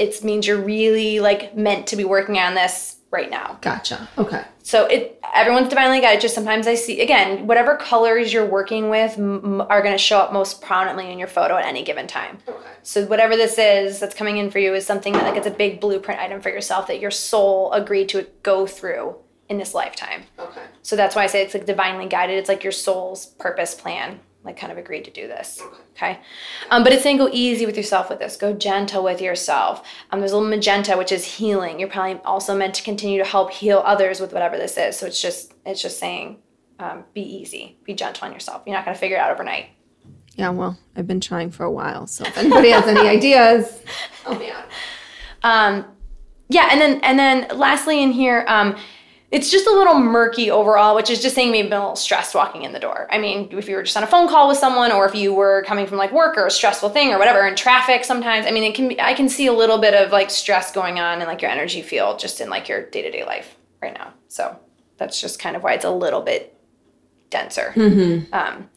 It 0.00 0.24
means 0.24 0.48
you're 0.48 0.60
really 0.60 1.20
like 1.20 1.56
meant 1.56 1.86
to 1.86 1.96
be 1.96 2.04
working 2.04 2.38
on 2.38 2.54
this 2.54 2.96
right 3.12 3.30
now. 3.30 3.58
Gotcha. 3.60 4.08
Okay. 4.18 4.42
So 4.64 4.86
it 4.86 5.20
everyone's 5.34 5.68
divinely 5.68 6.00
guided. 6.00 6.20
Just 6.20 6.34
sometimes 6.34 6.66
I 6.66 6.74
see 6.74 7.00
again 7.00 7.46
whatever 7.46 7.76
colors 7.76 8.32
you're 8.32 8.46
working 8.46 8.88
with 8.88 9.16
m- 9.18 9.60
are 9.60 9.82
going 9.82 9.94
to 9.94 9.98
show 9.98 10.18
up 10.18 10.32
most 10.32 10.62
prominently 10.62 11.12
in 11.12 11.18
your 11.18 11.28
photo 11.28 11.56
at 11.56 11.64
any 11.64 11.84
given 11.84 12.06
time. 12.06 12.38
Okay. 12.48 12.70
So 12.82 13.04
whatever 13.06 13.36
this 13.36 13.58
is 13.58 14.00
that's 14.00 14.14
coming 14.14 14.38
in 14.38 14.50
for 14.50 14.58
you 14.58 14.74
is 14.74 14.84
something 14.86 15.12
that 15.12 15.24
like 15.24 15.36
it's 15.36 15.46
a 15.46 15.50
big 15.50 15.80
blueprint 15.80 16.20
item 16.20 16.40
for 16.40 16.48
yourself 16.48 16.88
that 16.88 16.98
your 17.00 17.10
soul 17.10 17.70
agreed 17.72 18.08
to 18.10 18.26
go 18.42 18.66
through 18.66 19.14
in 19.48 19.58
this 19.58 19.74
lifetime. 19.74 20.22
Okay. 20.38 20.62
So 20.82 20.96
that's 20.96 21.14
why 21.14 21.24
I 21.24 21.26
say 21.26 21.42
it's 21.42 21.54
like 21.54 21.66
divinely 21.66 22.06
guided. 22.06 22.38
It's 22.38 22.48
like 22.48 22.64
your 22.64 22.72
soul's 22.72 23.26
purpose 23.26 23.74
plan 23.74 24.20
like 24.44 24.56
kind 24.56 24.72
of 24.72 24.78
agreed 24.78 25.04
to 25.04 25.10
do 25.10 25.28
this. 25.28 25.62
Okay. 25.92 26.18
Um, 26.70 26.82
but 26.82 26.92
it's 26.92 27.02
saying 27.02 27.18
go 27.18 27.28
easy 27.32 27.66
with 27.66 27.76
yourself 27.76 28.10
with 28.10 28.18
this. 28.18 28.36
Go 28.36 28.52
gentle 28.52 29.04
with 29.04 29.20
yourself. 29.20 29.86
Um, 30.10 30.18
there's 30.18 30.32
a 30.32 30.36
little 30.36 30.50
magenta, 30.50 30.96
which 30.96 31.12
is 31.12 31.24
healing. 31.24 31.78
You're 31.78 31.88
probably 31.88 32.20
also 32.24 32.56
meant 32.56 32.74
to 32.74 32.82
continue 32.82 33.18
to 33.18 33.24
help 33.24 33.52
heal 33.52 33.82
others 33.84 34.20
with 34.20 34.32
whatever 34.32 34.56
this 34.56 34.76
is. 34.76 34.96
So 34.96 35.06
it's 35.06 35.20
just 35.20 35.54
it's 35.64 35.80
just 35.80 35.98
saying 35.98 36.38
um, 36.78 37.04
be 37.14 37.22
easy, 37.22 37.78
be 37.84 37.94
gentle 37.94 38.26
on 38.26 38.32
yourself. 38.32 38.62
You're 38.66 38.74
not 38.74 38.84
going 38.84 38.94
to 38.94 39.00
figure 39.00 39.16
it 39.16 39.20
out 39.20 39.30
overnight. 39.30 39.66
Yeah, 40.34 40.50
well, 40.50 40.78
I've 40.96 41.06
been 41.06 41.20
trying 41.20 41.50
for 41.50 41.64
a 41.64 41.70
while. 41.70 42.06
So 42.06 42.24
if 42.24 42.36
anybody 42.38 42.70
has 42.70 42.86
any 42.86 43.08
ideas, 43.08 43.82
help 44.24 44.40
me 44.40 44.50
out. 44.50 44.64
Um, 45.42 45.84
yeah, 46.48 46.68
and 46.70 46.80
then 46.80 47.00
and 47.02 47.18
then 47.18 47.46
lastly 47.56 48.02
in 48.02 48.12
here, 48.12 48.44
um, 48.48 48.76
it's 49.32 49.50
just 49.50 49.66
a 49.66 49.70
little 49.72 49.94
murky 49.94 50.50
overall, 50.50 50.94
which 50.94 51.08
is 51.08 51.22
just 51.22 51.34
saying 51.34 51.50
maybe 51.50 51.68
a 51.68 51.70
little 51.70 51.96
stressed 51.96 52.34
walking 52.34 52.64
in 52.64 52.72
the 52.72 52.78
door. 52.78 53.08
I 53.10 53.16
mean, 53.16 53.48
if 53.50 53.66
you 53.66 53.76
were 53.76 53.82
just 53.82 53.96
on 53.96 54.02
a 54.02 54.06
phone 54.06 54.28
call 54.28 54.46
with 54.46 54.58
someone 54.58 54.92
or 54.92 55.06
if 55.06 55.14
you 55.14 55.32
were 55.32 55.64
coming 55.66 55.86
from 55.86 55.96
like 55.96 56.12
work 56.12 56.36
or 56.36 56.46
a 56.46 56.50
stressful 56.50 56.90
thing 56.90 57.14
or 57.14 57.18
whatever 57.18 57.46
in 57.46 57.56
traffic 57.56 58.04
sometimes, 58.04 58.46
I 58.46 58.50
mean, 58.50 58.62
it 58.62 58.74
can 58.74 58.88
be, 58.88 59.00
I 59.00 59.14
can 59.14 59.30
see 59.30 59.46
a 59.46 59.52
little 59.52 59.78
bit 59.78 59.94
of 59.94 60.12
like 60.12 60.30
stress 60.30 60.70
going 60.70 61.00
on 61.00 61.22
in 61.22 61.26
like 61.26 61.40
your 61.40 61.50
energy 61.50 61.80
field 61.80 62.18
just 62.18 62.42
in 62.42 62.50
like 62.50 62.68
your 62.68 62.84
day 62.90 63.00
to 63.00 63.10
day 63.10 63.24
life 63.24 63.56
right 63.80 63.94
now. 63.94 64.12
So 64.28 64.54
that's 64.98 65.18
just 65.18 65.38
kind 65.38 65.56
of 65.56 65.62
why 65.62 65.72
it's 65.72 65.86
a 65.86 65.90
little 65.90 66.20
bit 66.20 66.54
denser. 67.30 67.72
Mm-hmm. 67.74 68.34
Um, 68.34 68.68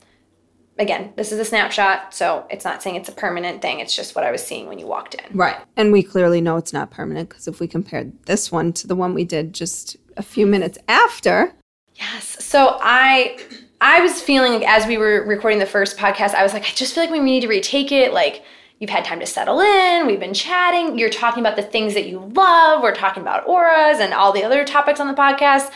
again, 0.79 1.11
this 1.17 1.33
is 1.33 1.39
a 1.39 1.45
snapshot, 1.45 2.13
so 2.13 2.47
it's 2.49 2.63
not 2.63 2.81
saying 2.81 2.95
it's 2.95 3.09
a 3.09 3.13
permanent 3.13 3.61
thing. 3.61 3.81
It's 3.81 3.93
just 3.93 4.15
what 4.15 4.23
I 4.23 4.31
was 4.31 4.41
seeing 4.41 4.67
when 4.67 4.79
you 4.79 4.87
walked 4.87 5.15
in. 5.15 5.37
Right. 5.37 5.57
And 5.75 5.91
we 5.91 6.01
clearly 6.01 6.39
know 6.39 6.55
it's 6.55 6.71
not 6.71 6.91
permanent 6.91 7.27
because 7.27 7.49
if 7.49 7.59
we 7.59 7.67
compared 7.67 8.23
this 8.23 8.53
one 8.53 8.71
to 8.73 8.87
the 8.87 8.95
one 8.95 9.13
we 9.13 9.25
did 9.25 9.53
just 9.53 9.97
a 10.17 10.23
few 10.23 10.45
minutes 10.45 10.77
after. 10.87 11.53
Yes. 11.95 12.43
So 12.43 12.77
I 12.81 13.37
I 13.81 14.01
was 14.01 14.21
feeling 14.21 14.65
as 14.65 14.87
we 14.87 14.97
were 14.97 15.23
recording 15.25 15.59
the 15.59 15.65
first 15.65 15.97
podcast, 15.97 16.33
I 16.33 16.43
was 16.43 16.53
like, 16.53 16.63
I 16.63 16.69
just 16.69 16.93
feel 16.93 17.03
like 17.03 17.11
we 17.11 17.19
need 17.19 17.41
to 17.41 17.47
retake 17.47 17.91
it. 17.91 18.13
Like 18.13 18.43
you've 18.79 18.89
had 18.89 19.05
time 19.05 19.19
to 19.19 19.25
settle 19.25 19.59
in, 19.61 20.07
we've 20.07 20.19
been 20.19 20.33
chatting, 20.33 20.97
you're 20.97 21.09
talking 21.09 21.41
about 21.41 21.55
the 21.55 21.63
things 21.63 21.93
that 21.93 22.07
you 22.07 22.19
love, 22.35 22.81
we're 22.81 22.95
talking 22.95 23.21
about 23.21 23.47
auras 23.47 23.99
and 23.99 24.13
all 24.13 24.31
the 24.31 24.43
other 24.43 24.65
topics 24.65 24.99
on 24.99 25.07
the 25.07 25.13
podcast. 25.13 25.71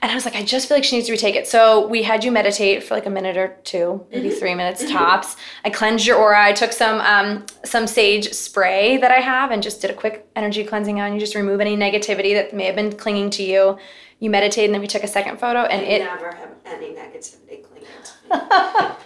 And 0.00 0.12
I 0.12 0.14
was 0.14 0.24
like, 0.24 0.36
I 0.36 0.44
just 0.44 0.68
feel 0.68 0.76
like 0.76 0.84
she 0.84 0.96
needs 0.96 1.06
to 1.06 1.12
retake 1.12 1.34
it. 1.34 1.48
So 1.48 1.86
we 1.88 2.04
had 2.04 2.22
you 2.22 2.30
meditate 2.30 2.84
for 2.84 2.94
like 2.94 3.06
a 3.06 3.10
minute 3.10 3.36
or 3.36 3.56
two, 3.64 4.06
maybe 4.12 4.30
three 4.30 4.54
minutes 4.54 4.88
tops. 4.88 5.36
I 5.64 5.70
cleansed 5.70 6.06
your 6.06 6.16
aura. 6.16 6.44
I 6.44 6.52
took 6.52 6.72
some 6.72 7.00
um, 7.00 7.46
some 7.64 7.86
sage 7.86 8.32
spray 8.32 8.96
that 8.98 9.10
I 9.10 9.20
have 9.20 9.50
and 9.50 9.62
just 9.62 9.80
did 9.80 9.90
a 9.90 9.94
quick 9.94 10.28
energy 10.36 10.62
cleansing 10.64 11.00
on 11.00 11.14
you. 11.14 11.20
Just 11.20 11.34
remove 11.34 11.60
any 11.60 11.76
negativity 11.76 12.32
that 12.34 12.54
may 12.54 12.64
have 12.66 12.76
been 12.76 12.92
clinging 12.92 13.30
to 13.30 13.42
you. 13.42 13.76
You 14.20 14.30
meditated, 14.30 14.66
and 14.70 14.74
then 14.74 14.80
we 14.80 14.88
took 14.88 15.04
a 15.04 15.08
second 15.08 15.38
photo, 15.38 15.60
and 15.60 15.82
it 15.82 16.02
never 16.02 16.32
have 16.32 16.50
any 16.64 16.88
negativity 16.88 17.62
clinging 17.62 17.88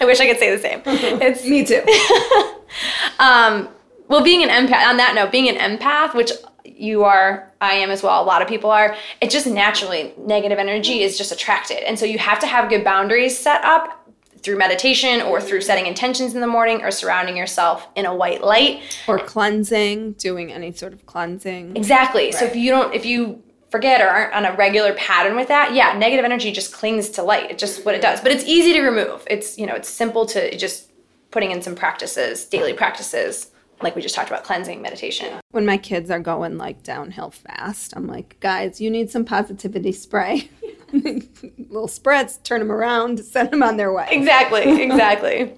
I 0.00 0.04
wish 0.04 0.20
I 0.20 0.26
could 0.26 0.38
say 0.38 0.54
the 0.54 0.62
same. 0.62 0.82
It's 1.20 1.44
Me 1.44 1.64
too. 1.64 1.82
um, 3.18 3.68
well, 4.08 4.22
being 4.22 4.42
an 4.42 4.48
empath. 4.48 4.86
On 4.86 4.96
that 4.96 5.14
note, 5.14 5.30
being 5.32 5.48
an 5.48 5.56
empath, 5.56 6.14
which 6.14 6.32
you 6.64 7.04
are, 7.04 7.47
I 7.60 7.74
am 7.74 7.90
as 7.90 8.02
well. 8.02 8.22
A 8.22 8.24
lot 8.24 8.42
of 8.42 8.48
people 8.48 8.70
are. 8.70 8.96
It 9.20 9.30
just 9.30 9.46
naturally 9.46 10.14
negative 10.16 10.58
energy 10.58 11.02
is 11.02 11.18
just 11.18 11.32
attracted, 11.32 11.86
and 11.86 11.98
so 11.98 12.04
you 12.06 12.18
have 12.18 12.38
to 12.40 12.46
have 12.46 12.68
good 12.68 12.84
boundaries 12.84 13.38
set 13.38 13.64
up 13.64 14.08
through 14.40 14.56
meditation 14.56 15.20
or 15.22 15.40
through 15.40 15.60
setting 15.60 15.86
intentions 15.86 16.34
in 16.34 16.40
the 16.40 16.46
morning 16.46 16.82
or 16.82 16.90
surrounding 16.90 17.36
yourself 17.36 17.88
in 17.96 18.06
a 18.06 18.14
white 18.14 18.42
light 18.42 18.80
or 19.08 19.18
cleansing, 19.18 20.12
doing 20.12 20.52
any 20.52 20.72
sort 20.72 20.92
of 20.92 21.04
cleansing. 21.06 21.76
Exactly. 21.76 22.26
Right. 22.26 22.34
So 22.34 22.44
if 22.44 22.54
you 22.54 22.70
don't, 22.70 22.94
if 22.94 23.04
you 23.04 23.42
forget 23.70 24.00
or 24.00 24.08
aren't 24.08 24.34
on 24.34 24.44
a 24.44 24.54
regular 24.56 24.94
pattern 24.94 25.36
with 25.36 25.48
that, 25.48 25.74
yeah, 25.74 25.96
negative 25.98 26.24
energy 26.24 26.52
just 26.52 26.72
clings 26.72 27.10
to 27.10 27.22
light. 27.22 27.50
It's 27.50 27.60
just 27.60 27.84
what 27.84 27.94
it 27.94 28.00
does. 28.00 28.20
But 28.20 28.32
it's 28.32 28.44
easy 28.44 28.72
to 28.74 28.82
remove. 28.82 29.24
It's, 29.28 29.58
you 29.58 29.66
know, 29.66 29.74
it's 29.74 29.88
simple 29.88 30.24
to 30.26 30.56
just 30.56 30.90
putting 31.30 31.50
in 31.50 31.60
some 31.60 31.74
practices, 31.74 32.44
daily 32.46 32.72
practices, 32.72 33.50
like 33.82 33.94
we 33.94 34.02
just 34.02 34.14
talked 34.14 34.28
about 34.28 34.44
cleansing 34.44 34.82
meditation. 34.82 35.40
When 35.50 35.66
my 35.66 35.76
kids 35.76 36.10
are 36.10 36.18
going 36.18 36.58
like 36.58 36.82
downhill 36.82 37.30
fast, 37.30 37.94
I'm 37.96 38.06
like, 38.06 38.38
guys, 38.40 38.80
you 38.80 38.90
need 38.90 39.10
some 39.10 39.24
positivity 39.24 39.92
spray. 39.92 40.50
Little 40.92 41.88
spreads, 41.88 42.38
turn 42.38 42.60
them 42.60 42.72
around, 42.72 43.20
send 43.20 43.50
them 43.50 43.62
on 43.62 43.76
their 43.76 43.92
way. 43.92 44.08
Exactly, 44.10 44.82
exactly. 44.82 45.54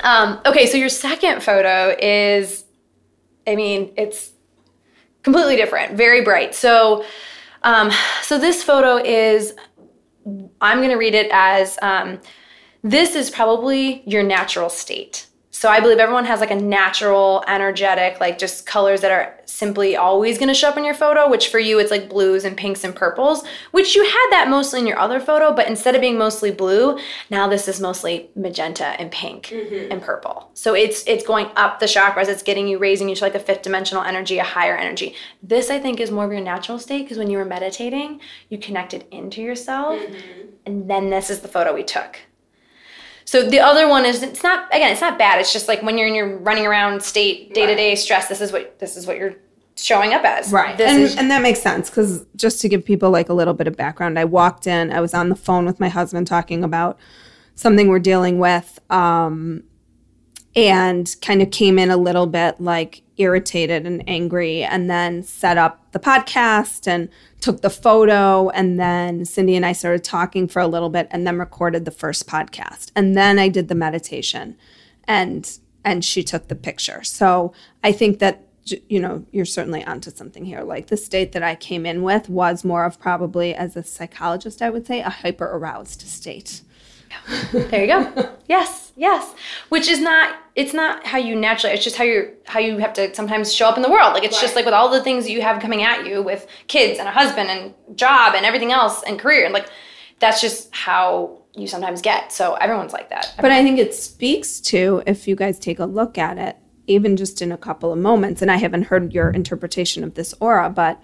um, 0.00 0.40
okay, 0.46 0.66
so 0.66 0.76
your 0.76 0.88
second 0.88 1.42
photo 1.42 1.96
is, 2.00 2.64
I 3.46 3.56
mean, 3.56 3.92
it's 3.96 4.32
completely 5.22 5.56
different, 5.56 5.94
very 5.94 6.22
bright. 6.22 6.54
So, 6.54 7.04
um, 7.62 7.90
so 8.22 8.38
this 8.38 8.62
photo 8.62 8.96
is, 8.96 9.54
I'm 10.60 10.78
going 10.78 10.90
to 10.90 10.96
read 10.96 11.14
it 11.14 11.28
as 11.32 11.78
um, 11.82 12.20
this 12.82 13.14
is 13.14 13.30
probably 13.30 14.02
your 14.06 14.22
natural 14.22 14.70
state. 14.70 15.27
So 15.58 15.68
I 15.68 15.80
believe 15.80 15.98
everyone 15.98 16.24
has 16.26 16.38
like 16.38 16.52
a 16.52 16.54
natural, 16.54 17.42
energetic, 17.48 18.20
like 18.20 18.38
just 18.38 18.64
colors 18.64 19.00
that 19.00 19.10
are 19.10 19.34
simply 19.44 19.96
always 19.96 20.38
going 20.38 20.46
to 20.46 20.54
show 20.54 20.68
up 20.68 20.76
in 20.76 20.84
your 20.84 20.94
photo, 20.94 21.28
which 21.28 21.48
for 21.48 21.58
you 21.58 21.80
it's 21.80 21.90
like 21.90 22.08
blues 22.08 22.44
and 22.44 22.56
pinks 22.56 22.84
and 22.84 22.94
purples, 22.94 23.44
which 23.72 23.96
you 23.96 24.04
had 24.04 24.28
that 24.30 24.46
mostly 24.48 24.78
in 24.78 24.86
your 24.86 25.00
other 25.00 25.18
photo, 25.18 25.52
but 25.52 25.66
instead 25.66 25.96
of 25.96 26.00
being 26.00 26.16
mostly 26.16 26.52
blue, 26.52 26.96
now 27.28 27.48
this 27.48 27.66
is 27.66 27.80
mostly 27.80 28.30
magenta 28.36 28.84
and 29.00 29.10
pink 29.10 29.46
mm-hmm. 29.46 29.90
and 29.90 30.00
purple. 30.00 30.48
So 30.54 30.74
it's 30.76 31.02
it's 31.08 31.26
going 31.26 31.48
up 31.56 31.80
the 31.80 31.86
chakras, 31.86 32.28
it's 32.28 32.44
getting 32.44 32.68
you 32.68 32.78
raising 32.78 33.08
you 33.08 33.16
to 33.16 33.24
like 33.24 33.34
a 33.34 33.40
fifth 33.40 33.62
dimensional 33.62 34.04
energy, 34.04 34.38
a 34.38 34.44
higher 34.44 34.76
energy. 34.76 35.16
This 35.42 35.70
I 35.70 35.80
think 35.80 35.98
is 35.98 36.12
more 36.12 36.24
of 36.24 36.30
your 36.30 36.40
natural 36.40 36.78
state 36.78 37.02
because 37.02 37.18
when 37.18 37.30
you 37.30 37.38
were 37.38 37.44
meditating, 37.44 38.20
you 38.48 38.58
connected 38.58 39.06
into 39.10 39.42
yourself. 39.42 39.98
Mm-hmm. 39.98 40.48
And 40.66 40.88
then 40.88 41.10
this 41.10 41.30
is 41.30 41.40
the 41.40 41.48
photo 41.48 41.74
we 41.74 41.82
took. 41.82 42.20
So 43.28 43.46
the 43.46 43.60
other 43.60 43.86
one 43.90 44.06
is 44.06 44.22
it's 44.22 44.42
not 44.42 44.74
again 44.74 44.90
it's 44.90 45.02
not 45.02 45.18
bad. 45.18 45.38
It's 45.38 45.52
just 45.52 45.68
like 45.68 45.82
when 45.82 45.98
you're 45.98 46.08
in 46.08 46.14
your 46.14 46.38
running 46.38 46.64
around 46.64 47.02
state 47.02 47.52
day 47.52 47.66
to 47.66 47.74
day 47.74 47.94
stress. 47.94 48.26
This 48.26 48.40
is 48.40 48.52
what 48.52 48.78
this 48.78 48.96
is 48.96 49.06
what 49.06 49.18
you're 49.18 49.34
showing 49.76 50.14
up 50.14 50.24
as. 50.24 50.50
Right. 50.50 50.78
This 50.78 50.90
and, 50.90 51.02
is, 51.02 51.14
and 51.18 51.30
that 51.30 51.42
makes 51.42 51.60
sense 51.60 51.90
because 51.90 52.24
just 52.36 52.62
to 52.62 52.70
give 52.70 52.86
people 52.86 53.10
like 53.10 53.28
a 53.28 53.34
little 53.34 53.52
bit 53.52 53.66
of 53.66 53.76
background, 53.76 54.18
I 54.18 54.24
walked 54.24 54.66
in, 54.66 54.90
I 54.90 55.02
was 55.02 55.12
on 55.12 55.28
the 55.28 55.36
phone 55.36 55.66
with 55.66 55.78
my 55.78 55.90
husband 55.90 56.26
talking 56.26 56.64
about 56.64 56.98
something 57.54 57.88
we're 57.88 57.98
dealing 57.98 58.38
with. 58.38 58.78
Um, 58.88 59.64
and 60.56 61.14
kind 61.20 61.42
of 61.42 61.50
came 61.50 61.78
in 61.78 61.90
a 61.90 61.98
little 61.98 62.26
bit 62.26 62.58
like 62.58 63.02
irritated 63.18 63.86
and 63.86 64.02
angry 64.08 64.64
and 64.64 64.88
then 64.88 65.22
set 65.22 65.58
up 65.58 65.92
the 65.92 65.98
podcast 65.98 66.88
and 66.88 67.10
took 67.40 67.60
the 67.60 67.70
photo 67.70 68.48
and 68.50 68.78
then 68.78 69.24
Cindy 69.24 69.56
and 69.56 69.64
I 69.64 69.72
started 69.72 70.04
talking 70.04 70.48
for 70.48 70.60
a 70.60 70.66
little 70.66 70.90
bit 70.90 71.08
and 71.10 71.26
then 71.26 71.38
recorded 71.38 71.84
the 71.84 71.90
first 71.90 72.26
podcast. 72.26 72.90
And 72.96 73.16
then 73.16 73.38
I 73.38 73.48
did 73.48 73.68
the 73.68 73.74
meditation 73.74 74.56
and 75.04 75.58
and 75.84 76.04
she 76.04 76.22
took 76.22 76.48
the 76.48 76.56
picture. 76.56 77.02
So 77.04 77.52
I 77.82 77.92
think 77.92 78.18
that 78.18 78.44
you 78.88 79.00
know 79.00 79.24
you're 79.30 79.44
certainly 79.44 79.84
onto 79.84 80.10
something 80.10 80.44
here. 80.44 80.62
Like 80.62 80.88
the 80.88 80.96
state 80.96 81.32
that 81.32 81.42
I 81.42 81.54
came 81.54 81.86
in 81.86 82.02
with 82.02 82.28
was 82.28 82.64
more 82.64 82.84
of 82.84 83.00
probably 83.00 83.54
as 83.54 83.76
a 83.76 83.82
psychologist 83.82 84.60
I 84.60 84.70
would 84.70 84.86
say 84.86 85.00
a 85.00 85.08
hyper 85.08 85.46
aroused 85.46 86.02
state 86.02 86.62
there 87.52 87.82
you 87.82 87.86
go. 87.86 88.36
yes, 88.48 88.92
yes. 88.96 89.34
Which 89.68 89.88
is 89.88 90.00
not 90.00 90.36
it's 90.54 90.74
not 90.74 91.06
how 91.06 91.18
you 91.18 91.36
naturally 91.36 91.74
it's 91.74 91.84
just 91.84 91.96
how 91.96 92.04
you 92.04 92.32
how 92.46 92.58
you 92.58 92.78
have 92.78 92.92
to 92.94 93.14
sometimes 93.14 93.52
show 93.52 93.68
up 93.68 93.76
in 93.76 93.82
the 93.82 93.90
world. 93.90 94.14
Like 94.14 94.24
it's 94.24 94.36
right. 94.36 94.42
just 94.42 94.56
like 94.56 94.64
with 94.64 94.74
all 94.74 94.90
the 94.90 95.02
things 95.02 95.28
you 95.28 95.42
have 95.42 95.60
coming 95.60 95.82
at 95.82 96.06
you 96.06 96.22
with 96.22 96.46
kids 96.66 96.98
and 96.98 97.08
a 97.08 97.12
husband 97.12 97.50
and 97.50 97.74
job 97.96 98.34
and 98.34 98.44
everything 98.44 98.72
else 98.72 99.02
and 99.02 99.18
career 99.18 99.44
and 99.44 99.54
like 99.54 99.68
that's 100.20 100.40
just 100.40 100.74
how 100.74 101.42
you 101.54 101.66
sometimes 101.66 102.02
get. 102.02 102.32
So 102.32 102.54
everyone's 102.54 102.92
like 102.92 103.10
that. 103.10 103.34
But 103.36 103.52
I 103.52 103.62
think 103.62 103.78
it 103.78 103.94
speaks 103.94 104.60
to 104.62 105.02
if 105.06 105.28
you 105.28 105.36
guys 105.36 105.58
take 105.58 105.78
a 105.78 105.84
look 105.84 106.18
at 106.18 106.38
it 106.38 106.56
even 106.86 107.16
just 107.16 107.42
in 107.42 107.52
a 107.52 107.58
couple 107.58 107.92
of 107.92 107.98
moments 107.98 108.42
and 108.42 108.50
I 108.50 108.56
haven't 108.56 108.84
heard 108.84 109.12
your 109.12 109.30
interpretation 109.30 110.02
of 110.02 110.14
this 110.14 110.34
aura, 110.40 110.70
but 110.70 111.00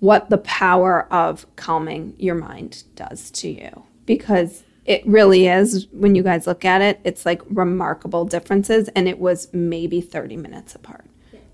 what 0.00 0.30
the 0.30 0.38
power 0.38 1.12
of 1.12 1.46
calming 1.56 2.14
your 2.18 2.34
mind 2.34 2.84
does 2.94 3.30
to 3.32 3.48
you 3.48 3.84
because 4.06 4.62
it 4.88 5.06
really 5.06 5.46
is 5.46 5.86
when 5.92 6.14
you 6.14 6.22
guys 6.22 6.46
look 6.46 6.64
at 6.64 6.80
it 6.80 6.98
it's 7.04 7.26
like 7.26 7.42
remarkable 7.50 8.24
differences 8.24 8.88
and 8.96 9.06
it 9.06 9.18
was 9.18 9.48
maybe 9.52 10.00
30 10.00 10.36
minutes 10.36 10.74
apart. 10.74 11.04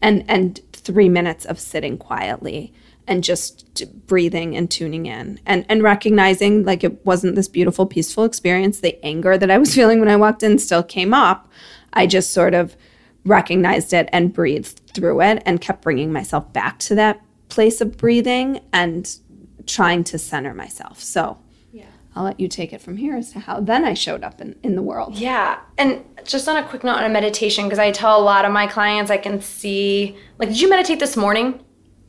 And 0.00 0.24
and 0.28 0.60
3 0.72 1.08
minutes 1.08 1.44
of 1.44 1.58
sitting 1.58 1.98
quietly 1.98 2.72
and 3.06 3.24
just 3.24 4.06
breathing 4.06 4.56
and 4.56 4.70
tuning 4.70 5.06
in 5.06 5.40
and 5.44 5.66
and 5.68 5.82
recognizing 5.82 6.64
like 6.64 6.84
it 6.84 7.04
wasn't 7.04 7.34
this 7.34 7.48
beautiful 7.48 7.86
peaceful 7.86 8.24
experience. 8.24 8.80
The 8.80 9.04
anger 9.04 9.36
that 9.36 9.50
i 9.50 9.58
was 9.58 9.74
feeling 9.78 9.98
when 9.98 10.08
i 10.08 10.16
walked 10.16 10.42
in 10.42 10.58
still 10.58 10.82
came 10.82 11.12
up. 11.12 11.50
I 11.92 12.06
just 12.06 12.32
sort 12.32 12.54
of 12.54 12.76
recognized 13.24 13.92
it 13.92 14.08
and 14.12 14.32
breathed 14.32 14.80
through 14.94 15.22
it 15.22 15.42
and 15.44 15.60
kept 15.60 15.82
bringing 15.82 16.12
myself 16.12 16.52
back 16.52 16.78
to 16.78 16.94
that 16.94 17.20
place 17.48 17.80
of 17.80 17.96
breathing 17.96 18.60
and 18.72 19.16
trying 19.66 20.04
to 20.04 20.18
center 20.18 20.52
myself. 20.52 21.00
So 21.00 21.38
I'll 22.16 22.24
let 22.24 22.38
you 22.38 22.48
take 22.48 22.72
it 22.72 22.80
from 22.80 22.96
here 22.96 23.16
as 23.16 23.32
to 23.32 23.40
how 23.40 23.60
then 23.60 23.84
I 23.84 23.94
showed 23.94 24.22
up 24.22 24.40
in, 24.40 24.56
in 24.62 24.76
the 24.76 24.82
world. 24.82 25.16
Yeah. 25.16 25.58
And 25.76 26.04
just 26.24 26.48
on 26.48 26.56
a 26.56 26.66
quick 26.66 26.84
note 26.84 26.96
on 26.96 27.04
a 27.04 27.08
meditation, 27.08 27.64
because 27.64 27.78
I 27.78 27.90
tell 27.90 28.20
a 28.20 28.22
lot 28.22 28.44
of 28.44 28.52
my 28.52 28.66
clients 28.66 29.10
I 29.10 29.16
can 29.16 29.40
see, 29.40 30.16
like, 30.38 30.50
did 30.50 30.60
you 30.60 30.70
meditate 30.70 31.00
this 31.00 31.16
morning? 31.16 31.60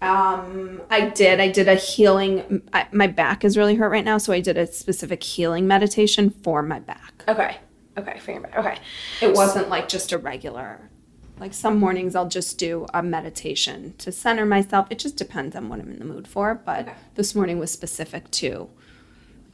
Um, 0.01 0.81
I 0.91 1.09
did. 1.09 1.39
I 1.39 1.49
did 1.49 1.67
a 1.67 1.75
healing. 1.75 2.61
I, 2.71 2.87
my 2.91 3.07
back 3.07 3.43
is 3.43 3.57
really 3.57 3.75
hurt 3.75 3.89
right 3.89 4.05
now, 4.05 4.19
so 4.19 4.31
I 4.31 4.41
did 4.41 4.57
a 4.57 4.67
specific 4.67 5.23
healing 5.23 5.67
meditation 5.67 6.29
for 6.29 6.61
my 6.61 6.79
back. 6.79 7.23
Okay. 7.27 7.57
Okay. 7.97 8.19
For 8.19 8.31
your 8.31 8.41
back. 8.41 8.57
Okay. 8.57 8.77
It 9.21 9.33
wasn't 9.33 9.69
like 9.69 9.87
just 9.87 10.11
a 10.11 10.17
regular. 10.19 10.91
Like 11.39 11.53
some 11.53 11.79
mornings, 11.79 12.15
I'll 12.15 12.29
just 12.29 12.57
do 12.59 12.85
a 12.93 13.01
meditation 13.01 13.95
to 13.97 14.11
center 14.11 14.45
myself. 14.45 14.87
It 14.89 14.99
just 14.99 15.17
depends 15.17 15.55
on 15.55 15.67
what 15.67 15.79
I'm 15.79 15.91
in 15.91 15.99
the 15.99 16.05
mood 16.05 16.27
for. 16.27 16.53
But 16.53 16.81
okay. 16.81 16.93
this 17.15 17.33
morning 17.33 17.57
was 17.57 17.71
specific 17.71 18.29
to 18.31 18.69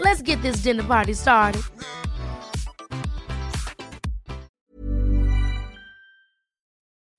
Let's 0.00 0.22
get 0.22 0.40
this 0.42 0.62
dinner 0.62 0.84
party 0.84 1.14
started. 1.14 1.62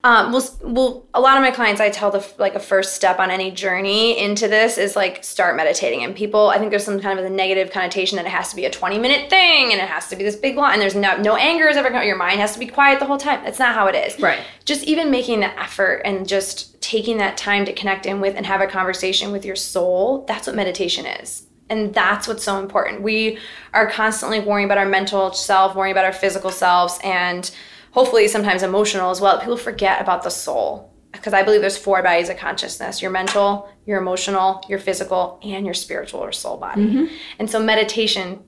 Um, 0.02 0.32
well, 0.32 0.58
well, 0.62 1.08
a 1.12 1.20
lot 1.20 1.36
of 1.36 1.42
my 1.42 1.50
clients, 1.50 1.78
I 1.78 1.90
tell 1.90 2.10
the 2.10 2.26
like 2.38 2.54
a 2.54 2.60
first 2.60 2.94
step 2.94 3.18
on 3.18 3.30
any 3.30 3.50
journey 3.50 4.18
into 4.18 4.48
this 4.48 4.78
is 4.78 4.96
like 4.96 5.22
start 5.22 5.56
meditating. 5.56 6.02
And 6.02 6.16
people, 6.16 6.48
I 6.48 6.58
think 6.58 6.70
there's 6.70 6.84
some 6.84 7.00
kind 7.00 7.18
of 7.18 7.24
a 7.26 7.28
negative 7.28 7.70
connotation 7.70 8.16
that 8.16 8.24
it 8.24 8.30
has 8.30 8.48
to 8.48 8.56
be 8.56 8.64
a 8.64 8.70
20 8.70 8.98
minute 8.98 9.28
thing 9.28 9.72
and 9.72 9.80
it 9.80 9.88
has 9.88 10.08
to 10.08 10.16
be 10.16 10.24
this 10.24 10.36
big 10.36 10.56
one. 10.56 10.72
and 10.72 10.80
there's 10.80 10.94
no 10.94 11.18
no 11.18 11.36
anger 11.36 11.68
is 11.68 11.76
ever 11.76 11.90
going. 11.90 12.08
Your 12.08 12.16
mind 12.16 12.40
has 12.40 12.54
to 12.54 12.58
be 12.58 12.66
quiet 12.66 12.98
the 12.98 13.04
whole 13.04 13.18
time. 13.18 13.44
That's 13.44 13.58
not 13.58 13.74
how 13.74 13.88
it 13.88 13.94
is. 13.94 14.18
Right. 14.18 14.40
Just 14.64 14.84
even 14.84 15.10
making 15.10 15.40
the 15.40 15.60
effort 15.60 16.00
and 16.06 16.26
just 16.26 16.80
taking 16.80 17.18
that 17.18 17.36
time 17.36 17.66
to 17.66 17.72
connect 17.74 18.06
in 18.06 18.22
with 18.22 18.36
and 18.36 18.46
have 18.46 18.62
a 18.62 18.66
conversation 18.66 19.32
with 19.32 19.44
your 19.44 19.56
soul. 19.56 20.24
That's 20.26 20.46
what 20.46 20.56
meditation 20.56 21.04
is. 21.04 21.49
And 21.70 21.94
that's 21.94 22.28
what's 22.28 22.44
so 22.44 22.58
important. 22.58 23.00
We 23.00 23.38
are 23.72 23.88
constantly 23.88 24.40
worrying 24.40 24.66
about 24.66 24.78
our 24.78 24.88
mental 24.88 25.32
self, 25.32 25.74
worrying 25.74 25.92
about 25.92 26.04
our 26.04 26.12
physical 26.12 26.50
selves, 26.50 26.98
and 27.02 27.50
hopefully 27.92 28.28
sometimes 28.28 28.62
emotional 28.62 29.10
as 29.10 29.20
well. 29.20 29.38
People 29.38 29.56
forget 29.56 30.00
about 30.00 30.22
the 30.22 30.30
soul 30.30 30.92
because 31.12 31.32
I 31.32 31.42
believe 31.42 31.60
there's 31.60 31.78
four 31.78 32.02
bodies 32.02 32.28
of 32.28 32.36
consciousness 32.36 33.00
your 33.00 33.10
mental, 33.10 33.68
your 33.86 34.00
emotional, 34.00 34.62
your 34.68 34.78
physical, 34.78 35.40
and 35.42 35.64
your 35.64 35.74
spiritual 35.74 36.20
or 36.20 36.32
soul 36.32 36.56
body. 36.56 36.86
Mm-hmm. 36.86 37.14
And 37.38 37.50
so 37.50 37.62
meditation 37.62 38.42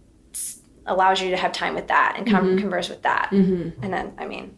allows 0.86 1.20
you 1.20 1.30
to 1.30 1.36
have 1.36 1.52
time 1.52 1.74
with 1.74 1.88
that 1.88 2.14
and 2.16 2.28
com- 2.28 2.44
mm-hmm. 2.44 2.58
converse 2.58 2.88
with 2.88 3.02
that. 3.02 3.30
Mm-hmm. 3.32 3.82
And 3.84 3.92
then, 3.92 4.12
I 4.18 4.26
mean, 4.26 4.56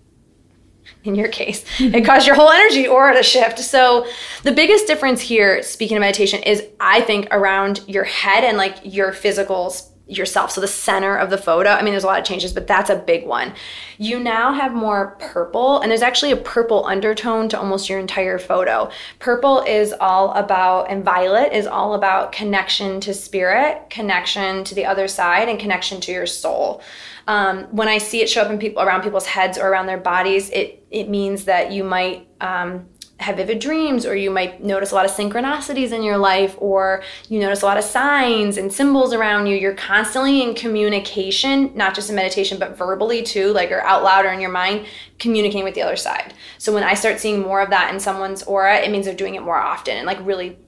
in 1.04 1.14
your 1.14 1.28
case, 1.28 1.64
it 1.78 2.04
caused 2.04 2.26
your 2.26 2.36
whole 2.36 2.50
energy 2.50 2.86
aura 2.86 3.14
to 3.14 3.22
shift. 3.22 3.58
So, 3.58 4.06
the 4.42 4.52
biggest 4.52 4.86
difference 4.86 5.20
here, 5.20 5.62
speaking 5.62 5.96
of 5.96 6.00
meditation, 6.00 6.42
is 6.42 6.64
I 6.80 7.00
think 7.00 7.28
around 7.30 7.82
your 7.86 8.04
head 8.04 8.44
and 8.44 8.56
like 8.56 8.78
your 8.82 9.12
physical 9.12 9.70
yourself. 10.06 10.50
So, 10.50 10.60
the 10.60 10.68
center 10.68 11.16
of 11.16 11.30
the 11.30 11.38
photo. 11.38 11.70
I 11.70 11.82
mean, 11.82 11.92
there's 11.92 12.04
a 12.04 12.08
lot 12.08 12.20
of 12.20 12.26
changes, 12.26 12.52
but 12.52 12.66
that's 12.66 12.90
a 12.90 12.96
big 12.96 13.26
one. 13.26 13.54
You 13.98 14.20
now 14.20 14.52
have 14.52 14.74
more 14.74 15.16
purple, 15.18 15.80
and 15.80 15.90
there's 15.90 16.02
actually 16.02 16.32
a 16.32 16.36
purple 16.36 16.84
undertone 16.84 17.48
to 17.50 17.58
almost 17.58 17.88
your 17.88 17.98
entire 17.98 18.38
photo. 18.38 18.90
Purple 19.18 19.60
is 19.60 19.94
all 20.00 20.32
about, 20.32 20.90
and 20.90 21.04
violet 21.04 21.52
is 21.52 21.66
all 21.66 21.94
about 21.94 22.32
connection 22.32 23.00
to 23.00 23.14
spirit, 23.14 23.88
connection 23.88 24.64
to 24.64 24.74
the 24.74 24.84
other 24.84 25.08
side, 25.08 25.48
and 25.48 25.58
connection 25.58 26.00
to 26.02 26.12
your 26.12 26.26
soul. 26.26 26.82
Um, 27.26 27.64
when 27.74 27.88
I 27.88 27.98
see 27.98 28.20
it 28.20 28.28
show 28.28 28.42
up 28.42 28.50
in 28.50 28.58
people 28.58 28.82
around 28.82 29.02
people's 29.02 29.26
heads 29.26 29.56
or 29.56 29.68
around 29.68 29.86
their 29.86 29.98
bodies, 29.98 30.50
it 30.50 30.84
it 30.90 31.08
means 31.08 31.46
that 31.46 31.72
you 31.72 31.82
might 31.82 32.28
um, 32.40 32.86
have 33.20 33.36
vivid 33.36 33.60
dreams, 33.60 34.04
or 34.04 34.16
you 34.16 34.30
might 34.30 34.62
notice 34.62 34.90
a 34.90 34.94
lot 34.94 35.04
of 35.04 35.10
synchronicities 35.10 35.92
in 35.92 36.02
your 36.02 36.18
life, 36.18 36.56
or 36.58 37.02
you 37.28 37.38
notice 37.38 37.62
a 37.62 37.66
lot 37.66 37.78
of 37.78 37.84
signs 37.84 38.56
and 38.56 38.72
symbols 38.72 39.12
around 39.12 39.46
you. 39.46 39.56
You're 39.56 39.74
constantly 39.74 40.42
in 40.42 40.54
communication, 40.54 41.70
not 41.76 41.94
just 41.94 42.10
in 42.10 42.16
meditation, 42.16 42.58
but 42.58 42.76
verbally 42.76 43.22
too, 43.22 43.52
like 43.52 43.70
or 43.70 43.82
out 43.82 44.02
loud 44.02 44.26
or 44.26 44.32
in 44.32 44.40
your 44.40 44.50
mind, 44.50 44.86
communicating 45.18 45.64
with 45.64 45.74
the 45.74 45.82
other 45.82 45.96
side. 45.96 46.34
So 46.58 46.74
when 46.74 46.82
I 46.82 46.94
start 46.94 47.20
seeing 47.20 47.40
more 47.40 47.60
of 47.60 47.70
that 47.70 47.92
in 47.94 48.00
someone's 48.00 48.42
aura, 48.42 48.78
it 48.78 48.90
means 48.90 49.06
they're 49.06 49.14
doing 49.14 49.36
it 49.36 49.42
more 49.42 49.58
often 49.58 49.96
and 49.96 50.06
like 50.06 50.18
really 50.26 50.58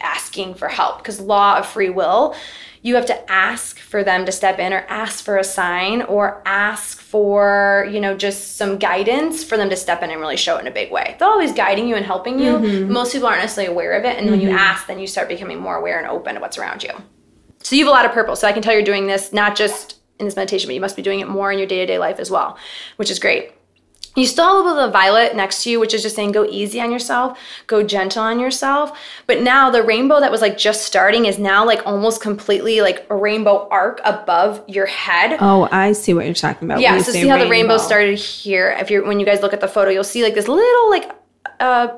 asking 0.00 0.54
for 0.54 0.68
help 0.68 0.98
because 0.98 1.20
law 1.20 1.58
of 1.58 1.66
free 1.66 1.90
will 1.90 2.34
you 2.84 2.96
have 2.96 3.06
to 3.06 3.32
ask 3.32 3.78
for 3.78 4.04
them 4.04 4.26
to 4.26 4.30
step 4.30 4.58
in 4.58 4.70
or 4.70 4.84
ask 4.90 5.24
for 5.24 5.38
a 5.38 5.42
sign 5.42 6.02
or 6.02 6.42
ask 6.44 7.00
for 7.00 7.88
you 7.90 7.98
know 7.98 8.14
just 8.14 8.58
some 8.58 8.78
guidance 8.78 9.42
for 9.42 9.56
them 9.56 9.70
to 9.70 9.76
step 9.76 10.02
in 10.02 10.10
and 10.10 10.20
really 10.20 10.36
show 10.36 10.58
it 10.58 10.60
in 10.60 10.66
a 10.66 10.70
big 10.70 10.92
way. 10.92 11.16
They're 11.18 11.26
always 11.26 11.52
guiding 11.52 11.88
you 11.88 11.96
and 11.96 12.04
helping 12.04 12.38
you. 12.38 12.52
Mm-hmm. 12.52 12.92
Most 12.92 13.14
people 13.14 13.26
aren't 13.26 13.40
necessarily 13.40 13.72
aware 13.72 13.98
of 13.98 14.04
it. 14.04 14.18
And 14.18 14.30
when 14.30 14.40
you 14.40 14.48
mm-hmm. 14.48 14.58
ask 14.58 14.86
then 14.86 14.98
you 14.98 15.06
start 15.06 15.28
becoming 15.28 15.58
more 15.58 15.76
aware 15.76 15.98
and 15.98 16.06
open 16.06 16.34
to 16.34 16.42
what's 16.42 16.58
around 16.58 16.82
you. 16.82 16.90
So 17.62 17.74
you 17.74 17.86
have 17.86 17.90
a 17.90 17.96
lot 17.96 18.04
of 18.04 18.12
purple 18.12 18.36
so 18.36 18.46
i 18.46 18.52
can 18.52 18.62
tell 18.62 18.74
you're 18.74 18.82
doing 18.82 19.06
this 19.06 19.32
not 19.32 19.56
just 19.56 19.96
in 20.18 20.26
this 20.26 20.36
meditation 20.36 20.68
but 20.68 20.74
you 20.74 20.80
must 20.82 20.96
be 20.96 21.02
doing 21.02 21.20
it 21.20 21.28
more 21.28 21.50
in 21.50 21.58
your 21.58 21.66
day-to-day 21.66 21.98
life 21.98 22.20
as 22.20 22.30
well 22.30 22.58
which 22.96 23.10
is 23.10 23.18
great 23.18 23.53
you 24.16 24.26
still 24.26 24.44
have 24.46 24.54
a 24.54 24.58
little 24.58 24.74
bit 24.74 24.84
of 24.86 24.92
violet 24.92 25.34
next 25.34 25.64
to 25.64 25.70
you, 25.70 25.80
which 25.80 25.92
is 25.92 26.02
just 26.02 26.14
saying 26.14 26.32
go 26.32 26.44
easy 26.46 26.80
on 26.80 26.92
yourself, 26.92 27.38
go 27.66 27.82
gentle 27.82 28.22
on 28.22 28.38
yourself. 28.38 28.96
But 29.26 29.42
now 29.42 29.70
the 29.70 29.82
rainbow 29.82 30.20
that 30.20 30.30
was 30.30 30.40
like 30.40 30.56
just 30.56 30.84
starting 30.84 31.26
is 31.26 31.38
now 31.38 31.64
like 31.66 31.84
almost 31.86 32.20
completely 32.20 32.80
like 32.80 33.06
a 33.10 33.16
rainbow 33.16 33.68
arc 33.70 34.00
above 34.04 34.62
your 34.68 34.86
head. 34.86 35.36
Oh, 35.40 35.68
I 35.72 35.92
see 35.92 36.14
what 36.14 36.24
you're 36.26 36.34
talking 36.34 36.68
about. 36.68 36.80
yeah, 36.80 37.00
so 37.00 37.12
see 37.12 37.26
how 37.26 37.38
the 37.38 37.48
rainbow 37.48 37.78
started 37.78 38.18
here. 38.18 38.76
If 38.80 38.90
you're 38.90 39.04
when 39.04 39.18
you 39.20 39.26
guys 39.26 39.42
look 39.42 39.52
at 39.52 39.60
the 39.60 39.68
photo, 39.68 39.90
you'll 39.90 40.04
see 40.04 40.22
like 40.22 40.34
this 40.34 40.48
little 40.48 40.90
like 40.90 41.10
uh 41.60 41.88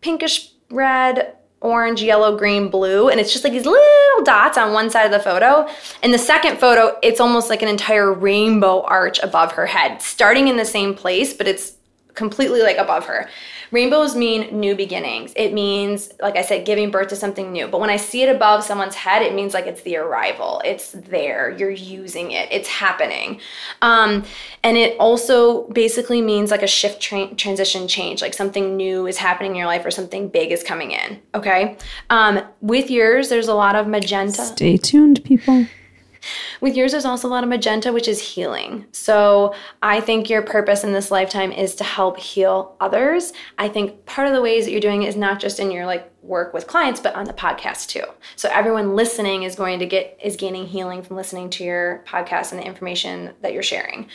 pinkish 0.00 0.50
red 0.70 1.34
orange, 1.66 2.02
yellow, 2.02 2.38
green, 2.38 2.68
blue, 2.68 3.08
and 3.08 3.20
it's 3.20 3.32
just 3.32 3.44
like 3.44 3.52
these 3.52 3.66
little 3.66 4.24
dots 4.24 4.56
on 4.56 4.72
one 4.72 4.88
side 4.88 5.04
of 5.04 5.12
the 5.12 5.20
photo. 5.20 5.68
In 6.02 6.12
the 6.12 6.18
second 6.18 6.58
photo, 6.58 6.96
it's 7.02 7.20
almost 7.20 7.50
like 7.50 7.62
an 7.62 7.68
entire 7.68 8.12
rainbow 8.12 8.82
arch 8.82 9.18
above 9.18 9.52
her 9.52 9.66
head, 9.66 10.00
starting 10.00 10.48
in 10.48 10.56
the 10.56 10.64
same 10.64 10.94
place, 10.94 11.34
but 11.34 11.46
it's 11.48 11.75
completely 12.16 12.62
like 12.62 12.78
above 12.78 13.06
her. 13.06 13.28
Rainbows 13.70 14.16
mean 14.16 14.58
new 14.58 14.74
beginnings. 14.74 15.32
It 15.36 15.52
means, 15.52 16.12
like 16.20 16.36
I 16.36 16.42
said, 16.42 16.64
giving 16.66 16.90
birth 16.90 17.08
to 17.08 17.16
something 17.16 17.52
new. 17.52 17.66
But 17.68 17.80
when 17.80 17.90
I 17.90 17.96
see 17.96 18.22
it 18.22 18.34
above 18.34 18.64
someone's 18.64 18.94
head, 18.94 19.22
it 19.22 19.34
means 19.34 19.54
like 19.54 19.66
it's 19.66 19.82
the 19.82 19.96
arrival. 19.96 20.62
It's 20.64 20.92
there. 20.92 21.50
You're 21.50 21.70
using 21.70 22.32
it. 22.32 22.48
It's 22.50 22.68
happening. 22.68 23.40
Um, 23.82 24.24
and 24.62 24.76
it 24.76 24.96
also 24.98 25.68
basically 25.68 26.22
means 26.22 26.50
like 26.50 26.62
a 26.62 26.66
shift, 26.66 27.00
tra- 27.00 27.34
transition, 27.34 27.86
change. 27.86 28.22
Like 28.22 28.34
something 28.34 28.76
new 28.76 29.06
is 29.06 29.18
happening 29.18 29.52
in 29.52 29.56
your 29.56 29.66
life 29.66 29.84
or 29.84 29.90
something 29.90 30.28
big 30.28 30.52
is 30.52 30.62
coming 30.62 30.92
in. 30.92 31.20
Okay. 31.34 31.76
Um, 32.10 32.42
with 32.60 32.90
yours, 32.90 33.28
there's 33.28 33.48
a 33.48 33.54
lot 33.54 33.76
of 33.76 33.86
magenta. 33.86 34.44
Stay 34.44 34.76
tuned, 34.76 35.22
people. 35.24 35.66
With 36.60 36.76
yours, 36.76 36.92
there's 36.92 37.04
also 37.04 37.28
a 37.28 37.30
lot 37.30 37.42
of 37.42 37.48
magenta, 37.50 37.92
which 37.92 38.08
is 38.08 38.20
healing. 38.20 38.86
So 38.92 39.54
I 39.82 40.00
think 40.00 40.28
your 40.28 40.42
purpose 40.42 40.84
in 40.84 40.92
this 40.92 41.10
lifetime 41.10 41.52
is 41.52 41.74
to 41.76 41.84
help 41.84 42.18
heal 42.18 42.76
others. 42.80 43.32
I 43.58 43.68
think 43.68 44.06
part 44.06 44.28
of 44.28 44.34
the 44.34 44.42
ways 44.42 44.64
that 44.64 44.70
you're 44.70 44.80
doing 44.80 45.02
it 45.02 45.08
is 45.08 45.16
not 45.16 45.40
just 45.40 45.60
in 45.60 45.70
your 45.70 45.86
like 45.86 46.10
work 46.22 46.52
with 46.52 46.66
clients, 46.66 47.00
but 47.00 47.14
on 47.14 47.24
the 47.24 47.32
podcast 47.32 47.88
too. 47.88 48.04
So 48.34 48.48
everyone 48.52 48.96
listening 48.96 49.44
is 49.44 49.54
going 49.54 49.78
to 49.78 49.86
get 49.86 50.18
is 50.22 50.36
gaining 50.36 50.66
healing 50.66 51.02
from 51.02 51.16
listening 51.16 51.50
to 51.50 51.64
your 51.64 52.04
podcast 52.06 52.52
and 52.52 52.60
the 52.60 52.66
information 52.66 53.32
that 53.42 53.52
you're 53.52 53.62
sharing. 53.62 54.08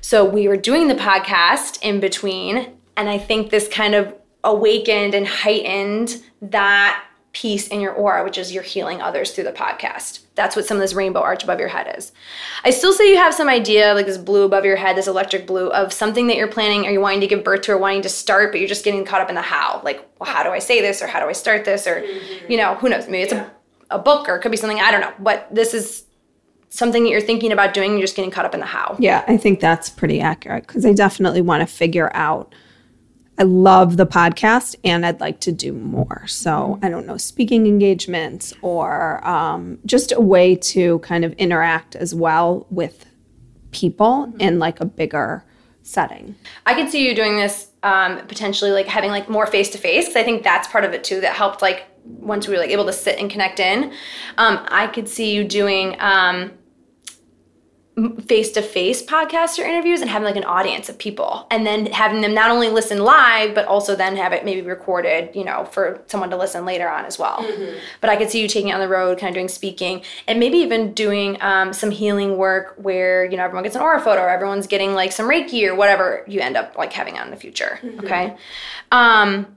So 0.00 0.24
we 0.24 0.48
were 0.48 0.56
doing 0.56 0.88
the 0.88 0.94
podcast 0.94 1.78
in 1.82 2.00
between, 2.00 2.72
and 2.96 3.08
I 3.08 3.18
think 3.18 3.50
this 3.50 3.68
kind 3.68 3.94
of 3.94 4.14
awakened 4.44 5.14
and 5.14 5.26
heightened 5.26 6.22
that 6.40 7.04
piece 7.32 7.68
in 7.68 7.80
your 7.80 7.92
aura, 7.92 8.24
which 8.24 8.38
is 8.38 8.52
you're 8.52 8.62
healing 8.62 9.00
others 9.00 9.32
through 9.32 9.44
the 9.44 9.52
podcast. 9.52 10.20
That's 10.38 10.54
what 10.54 10.64
some 10.64 10.76
of 10.76 10.80
this 10.80 10.94
rainbow 10.94 11.20
arch 11.20 11.42
above 11.42 11.58
your 11.58 11.66
head 11.66 11.92
is. 11.98 12.12
I 12.64 12.70
still 12.70 12.92
say 12.92 13.10
you 13.10 13.16
have 13.16 13.34
some 13.34 13.48
idea, 13.48 13.92
like 13.92 14.06
this 14.06 14.16
blue 14.16 14.44
above 14.44 14.64
your 14.64 14.76
head, 14.76 14.96
this 14.96 15.08
electric 15.08 15.48
blue, 15.48 15.68
of 15.72 15.92
something 15.92 16.28
that 16.28 16.36
you're 16.36 16.46
planning 16.46 16.86
or 16.86 16.90
you're 16.90 17.00
wanting 17.00 17.20
to 17.22 17.26
give 17.26 17.42
birth 17.42 17.62
to 17.62 17.72
or 17.72 17.78
wanting 17.78 18.02
to 18.02 18.08
start, 18.08 18.52
but 18.52 18.60
you're 18.60 18.68
just 18.68 18.84
getting 18.84 19.04
caught 19.04 19.20
up 19.20 19.28
in 19.28 19.34
the 19.34 19.42
how. 19.42 19.80
Like, 19.82 20.08
well, 20.20 20.30
how 20.30 20.44
do 20.44 20.50
I 20.50 20.60
say 20.60 20.80
this 20.80 21.02
or 21.02 21.08
how 21.08 21.18
do 21.18 21.26
I 21.26 21.32
start 21.32 21.64
this? 21.64 21.88
Or, 21.88 22.04
you 22.48 22.56
know, 22.56 22.76
who 22.76 22.88
knows? 22.88 23.08
Maybe 23.08 23.24
it's 23.24 23.32
a, 23.32 23.50
a 23.90 23.98
book 23.98 24.28
or 24.28 24.36
it 24.36 24.42
could 24.42 24.52
be 24.52 24.56
something, 24.56 24.78
I 24.78 24.92
don't 24.92 25.00
know. 25.00 25.12
But 25.18 25.52
this 25.52 25.74
is 25.74 26.04
something 26.70 27.02
that 27.02 27.10
you're 27.10 27.20
thinking 27.20 27.50
about 27.50 27.74
doing, 27.74 27.92
you're 27.92 28.02
just 28.02 28.14
getting 28.14 28.30
caught 28.30 28.44
up 28.44 28.54
in 28.54 28.60
the 28.60 28.66
how. 28.66 28.96
Yeah, 29.00 29.24
I 29.26 29.36
think 29.36 29.58
that's 29.58 29.90
pretty 29.90 30.20
accurate 30.20 30.68
because 30.68 30.86
I 30.86 30.92
definitely 30.92 31.42
want 31.42 31.62
to 31.62 31.66
figure 31.66 32.10
out. 32.14 32.54
I 33.38 33.44
love 33.44 33.96
the 33.96 34.06
podcast 34.06 34.74
and 34.82 35.06
I'd 35.06 35.20
like 35.20 35.40
to 35.40 35.52
do 35.52 35.72
more. 35.72 36.26
So 36.26 36.78
I 36.82 36.88
don't 36.88 37.06
know, 37.06 37.16
speaking 37.16 37.66
engagements 37.66 38.52
or 38.62 39.26
um, 39.26 39.78
just 39.86 40.12
a 40.12 40.20
way 40.20 40.56
to 40.56 40.98
kind 41.00 41.24
of 41.24 41.32
interact 41.34 41.94
as 41.94 42.14
well 42.14 42.66
with 42.70 43.06
people 43.70 44.32
in 44.40 44.58
like 44.58 44.80
a 44.80 44.84
bigger 44.84 45.44
setting. 45.82 46.34
I 46.66 46.74
could 46.74 46.90
see 46.90 47.06
you 47.06 47.14
doing 47.14 47.36
this 47.36 47.68
um, 47.82 48.26
potentially 48.26 48.72
like 48.72 48.86
having 48.86 49.10
like 49.10 49.28
more 49.28 49.46
face 49.46 49.70
to 49.70 49.78
face 49.78 50.06
because 50.06 50.16
I 50.16 50.24
think 50.24 50.42
that's 50.42 50.66
part 50.68 50.84
of 50.84 50.92
it 50.92 51.04
too 51.04 51.20
that 51.20 51.34
helped 51.34 51.62
like 51.62 51.86
once 52.04 52.48
we 52.48 52.54
were 52.54 52.60
like 52.60 52.70
able 52.70 52.86
to 52.86 52.92
sit 52.92 53.18
and 53.18 53.30
connect 53.30 53.60
in. 53.60 53.92
Um, 54.36 54.66
I 54.68 54.88
could 54.88 55.08
see 55.08 55.32
you 55.32 55.44
doing 55.44 55.96
um, 56.00 56.52
face 58.26 58.50
to 58.52 58.62
face 58.62 59.02
podcasts 59.02 59.58
or 59.58 59.62
interviews 59.62 60.00
and 60.00 60.10
having 60.10 60.24
like 60.24 60.36
an 60.36 60.44
audience 60.44 60.88
of 60.88 60.98
people 60.98 61.46
and 61.50 61.66
then 61.66 61.86
having 61.86 62.20
them 62.20 62.34
not 62.34 62.50
only 62.50 62.68
listen 62.68 62.98
live, 62.98 63.54
but 63.54 63.66
also 63.66 63.96
then 63.96 64.16
have 64.16 64.32
it 64.32 64.44
maybe 64.44 64.62
recorded, 64.62 65.34
you 65.34 65.44
know, 65.44 65.64
for 65.64 66.00
someone 66.06 66.30
to 66.30 66.36
listen 66.36 66.64
later 66.64 66.88
on 66.88 67.04
as 67.04 67.18
well. 67.18 67.44
But 68.00 68.10
I 68.10 68.16
could 68.16 68.30
see 68.30 68.40
you 68.40 68.48
taking 68.48 68.70
it 68.70 68.74
on 68.74 68.80
the 68.80 68.88
road, 68.88 69.18
kind 69.18 69.30
of 69.30 69.34
doing 69.34 69.48
speaking 69.48 70.02
and 70.26 70.38
maybe 70.38 70.58
even 70.58 70.92
doing 70.94 71.36
um, 71.40 71.72
some 71.72 71.90
healing 71.90 72.36
work 72.36 72.74
where, 72.76 73.24
you 73.24 73.36
know, 73.36 73.44
everyone 73.44 73.64
gets 73.64 73.76
an 73.76 73.82
aura 73.82 74.00
photo 74.00 74.22
or 74.22 74.28
everyone's 74.28 74.66
getting 74.66 74.94
like 74.94 75.12
some 75.12 75.28
Reiki 75.28 75.66
or 75.66 75.74
whatever 75.74 76.24
you 76.28 76.40
end 76.40 76.56
up 76.56 76.76
like 76.76 76.92
having 76.92 77.18
on 77.18 77.26
in 77.26 77.30
the 77.30 77.36
future. 77.36 77.80
Okay. 78.04 78.36
Um, 78.92 79.56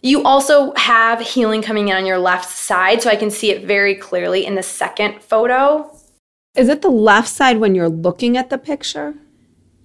you 0.00 0.22
also 0.22 0.72
have 0.74 1.20
healing 1.20 1.60
coming 1.60 1.88
in 1.88 1.96
on 1.96 2.06
your 2.06 2.18
left 2.18 2.48
side, 2.48 3.02
so 3.02 3.10
I 3.10 3.16
can 3.16 3.30
see 3.30 3.50
it 3.50 3.66
very 3.66 3.96
clearly 3.96 4.46
in 4.46 4.54
the 4.54 4.62
second 4.62 5.20
photo. 5.20 5.92
Is 6.58 6.68
it 6.68 6.82
the 6.82 6.90
left 6.90 7.28
side 7.28 7.58
when 7.58 7.74
you're 7.74 7.88
looking 7.88 8.36
at 8.36 8.50
the 8.50 8.58
picture? 8.58 9.14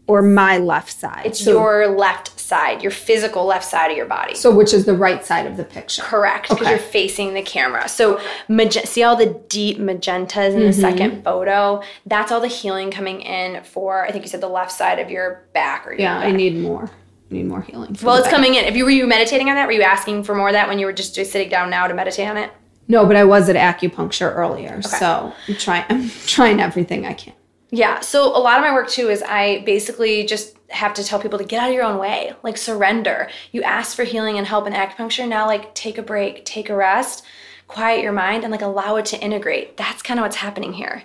Or 0.06 0.22
my 0.22 0.58
left 0.58 0.92
side? 0.92 1.22
It's 1.24 1.42
So- 1.46 1.52
your 1.52 1.88
left 1.88 2.38
side, 2.38 2.82
your 2.82 2.92
physical 2.92 3.46
left 3.46 3.64
side 3.64 3.90
of 3.90 3.96
your 3.96 4.06
body. 4.06 4.36
So 4.36 4.52
which 4.52 4.74
is 4.74 4.84
the 4.84 4.94
right 4.94 5.24
side 5.24 5.46
of 5.46 5.56
the 5.56 5.64
picture? 5.64 6.02
Correct, 6.02 6.50
because 6.50 6.62
Okay. 6.64 6.72
you're 6.72 6.80
facing 6.80 7.34
the 7.36 7.42
camera. 7.42 7.88
So, 7.88 8.20
mage- 8.50 8.84
see 8.84 9.02
all 9.02 9.16
the 9.16 9.28
deep 9.48 9.80
magentas 9.80 10.54
in 10.54 10.60
the 10.60 10.66
mm-hmm. 10.72 10.82
second 10.82 11.24
photo? 11.24 11.82
That's 12.06 12.34
all 12.34 12.42
the 12.42 12.48
healing 12.50 12.92
coming 12.92 13.22
in 13.22 13.64
for, 13.64 14.04
I 14.06 14.12
think 14.12 14.26
you 14.26 14.30
said 14.30 14.42
the 14.42 14.50
left 14.50 14.74
side 14.74 15.00
of 15.00 15.10
your 15.10 15.46
back 15.54 15.88
or 15.88 15.92
your 15.92 16.02
Yeah, 16.02 16.18
I 16.18 16.32
need 16.32 16.58
more. 16.58 16.90
I 17.32 17.34
need 17.34 17.48
more 17.48 17.62
healing. 17.62 17.96
Well, 18.04 18.16
it's 18.16 18.26
back. 18.26 18.34
coming 18.34 18.56
in. 18.56 18.66
If 18.66 18.76
you 18.76 18.84
were 18.84 18.92
you 18.92 19.08
meditating 19.08 19.48
on 19.48 19.56
that, 19.56 19.68
were 19.68 19.72
you 19.72 19.84
asking 19.84 20.24
for 20.24 20.36
more 20.36 20.50
of 20.50 20.54
that 20.54 20.68
when 20.68 20.80
you 20.80 20.86
were 20.86 20.94
just, 20.94 21.16
just 21.16 21.32
sitting 21.32 21.50
down 21.50 21.70
now 21.70 21.88
to 21.88 21.94
meditate 21.94 22.28
on 22.28 22.36
it? 22.36 22.52
No, 22.88 23.06
but 23.06 23.16
I 23.16 23.24
was 23.24 23.50
at 23.50 23.56
acupuncture 23.56 24.36
earlier, 24.36 24.82
so 24.82 25.34
I'm 25.48 25.56
trying. 25.56 25.86
I'm 25.90 26.10
trying 26.26 26.60
everything 26.60 27.06
I 27.06 27.14
can. 27.14 27.34
Yeah. 27.74 28.02
So 28.02 28.26
a 28.26 28.38
lot 28.38 28.60
of 28.60 28.64
my 28.64 28.72
work 28.72 28.88
too 28.88 29.10
is 29.10 29.24
I 29.24 29.64
basically 29.66 30.26
just 30.26 30.56
have 30.70 30.94
to 30.94 31.04
tell 31.04 31.20
people 31.20 31.40
to 31.40 31.46
get 31.46 31.60
out 31.64 31.70
of 31.70 31.74
your 31.74 31.84
own 31.84 31.98
way, 31.98 32.34
like 32.44 32.58
surrender. 32.58 33.30
You 33.52 33.64
ask 33.64 33.96
for 33.96 34.04
healing 34.04 34.38
and 34.38 34.46
help 34.46 34.68
in 34.68 34.74
acupuncture. 34.74 35.28
Now, 35.28 35.48
like 35.48 35.74
take 35.74 35.98
a 35.98 36.04
break, 36.04 36.46
take 36.46 36.70
a 36.70 36.76
rest, 36.76 37.26
quiet 37.68 38.04
your 38.04 38.12
mind, 38.12 38.44
and 38.44 38.52
like 38.52 38.62
allow 38.62 38.98
it 38.98 39.06
to 39.08 39.20
integrate. 39.20 39.76
That's 39.78 40.04
kind 40.04 40.20
of 40.20 40.24
what's 40.24 40.36
happening 40.36 40.74
here. 40.74 41.04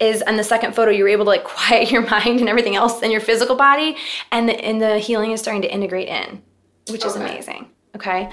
Is 0.00 0.20
on 0.22 0.36
the 0.36 0.44
second 0.44 0.74
photo 0.74 0.90
you 0.90 1.04
were 1.04 1.08
able 1.08 1.24
to 1.24 1.30
like 1.30 1.44
quiet 1.56 1.90
your 1.90 2.02
mind 2.02 2.40
and 2.40 2.48
everything 2.48 2.76
else 2.76 3.02
in 3.02 3.10
your 3.10 3.20
physical 3.20 3.56
body, 3.56 3.96
and 4.30 4.48
the 4.48 4.62
and 4.62 4.82
the 4.82 4.98
healing 4.98 5.30
is 5.30 5.40
starting 5.40 5.62
to 5.62 5.72
integrate 5.72 6.08
in, 6.08 6.42
which 6.90 7.06
is 7.06 7.16
amazing. 7.16 7.70
Okay. 7.94 8.30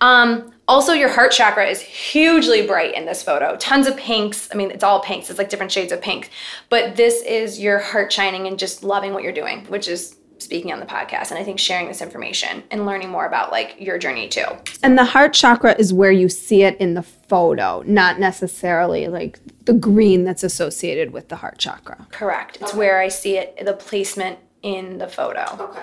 Um, 0.00 0.52
also, 0.68 0.92
your 0.92 1.08
heart 1.08 1.30
chakra 1.30 1.66
is 1.66 1.80
hugely 1.80 2.66
bright 2.66 2.94
in 2.94 3.06
this 3.06 3.22
photo. 3.22 3.56
Tons 3.56 3.86
of 3.86 3.96
pinks. 3.96 4.48
I 4.52 4.56
mean, 4.56 4.70
it's 4.72 4.82
all 4.82 5.00
pinks. 5.00 5.30
It's 5.30 5.38
like 5.38 5.48
different 5.48 5.70
shades 5.70 5.92
of 5.92 6.00
pink. 6.02 6.30
But 6.70 6.96
this 6.96 7.22
is 7.22 7.60
your 7.60 7.78
heart 7.78 8.12
shining 8.12 8.48
and 8.48 8.58
just 8.58 8.82
loving 8.82 9.12
what 9.12 9.22
you're 9.22 9.32
doing, 9.32 9.64
which 9.66 9.86
is 9.86 10.16
speaking 10.38 10.72
on 10.72 10.80
the 10.80 10.86
podcast. 10.86 11.30
And 11.30 11.38
I 11.38 11.44
think 11.44 11.58
sharing 11.58 11.88
this 11.88 12.02
information 12.02 12.62
and 12.70 12.84
learning 12.84 13.10
more 13.10 13.26
about 13.26 13.52
like 13.52 13.76
your 13.78 13.96
journey 13.96 14.28
too. 14.28 14.44
And 14.82 14.98
the 14.98 15.04
heart 15.04 15.32
chakra 15.32 15.74
is 15.78 15.92
where 15.92 16.10
you 16.10 16.28
see 16.28 16.62
it 16.62 16.76
in 16.78 16.94
the 16.94 17.02
photo, 17.02 17.82
not 17.86 18.18
necessarily 18.18 19.08
like 19.08 19.38
the 19.64 19.72
green 19.72 20.24
that's 20.24 20.42
associated 20.42 21.12
with 21.12 21.28
the 21.28 21.36
heart 21.36 21.58
chakra. 21.58 22.06
Correct. 22.10 22.58
It's 22.60 22.74
where 22.74 23.00
I 23.00 23.08
see 23.08 23.38
it, 23.38 23.64
the 23.64 23.72
placement 23.72 24.38
in 24.62 24.98
the 24.98 25.08
photo. 25.08 25.44
Okay. 25.58 25.82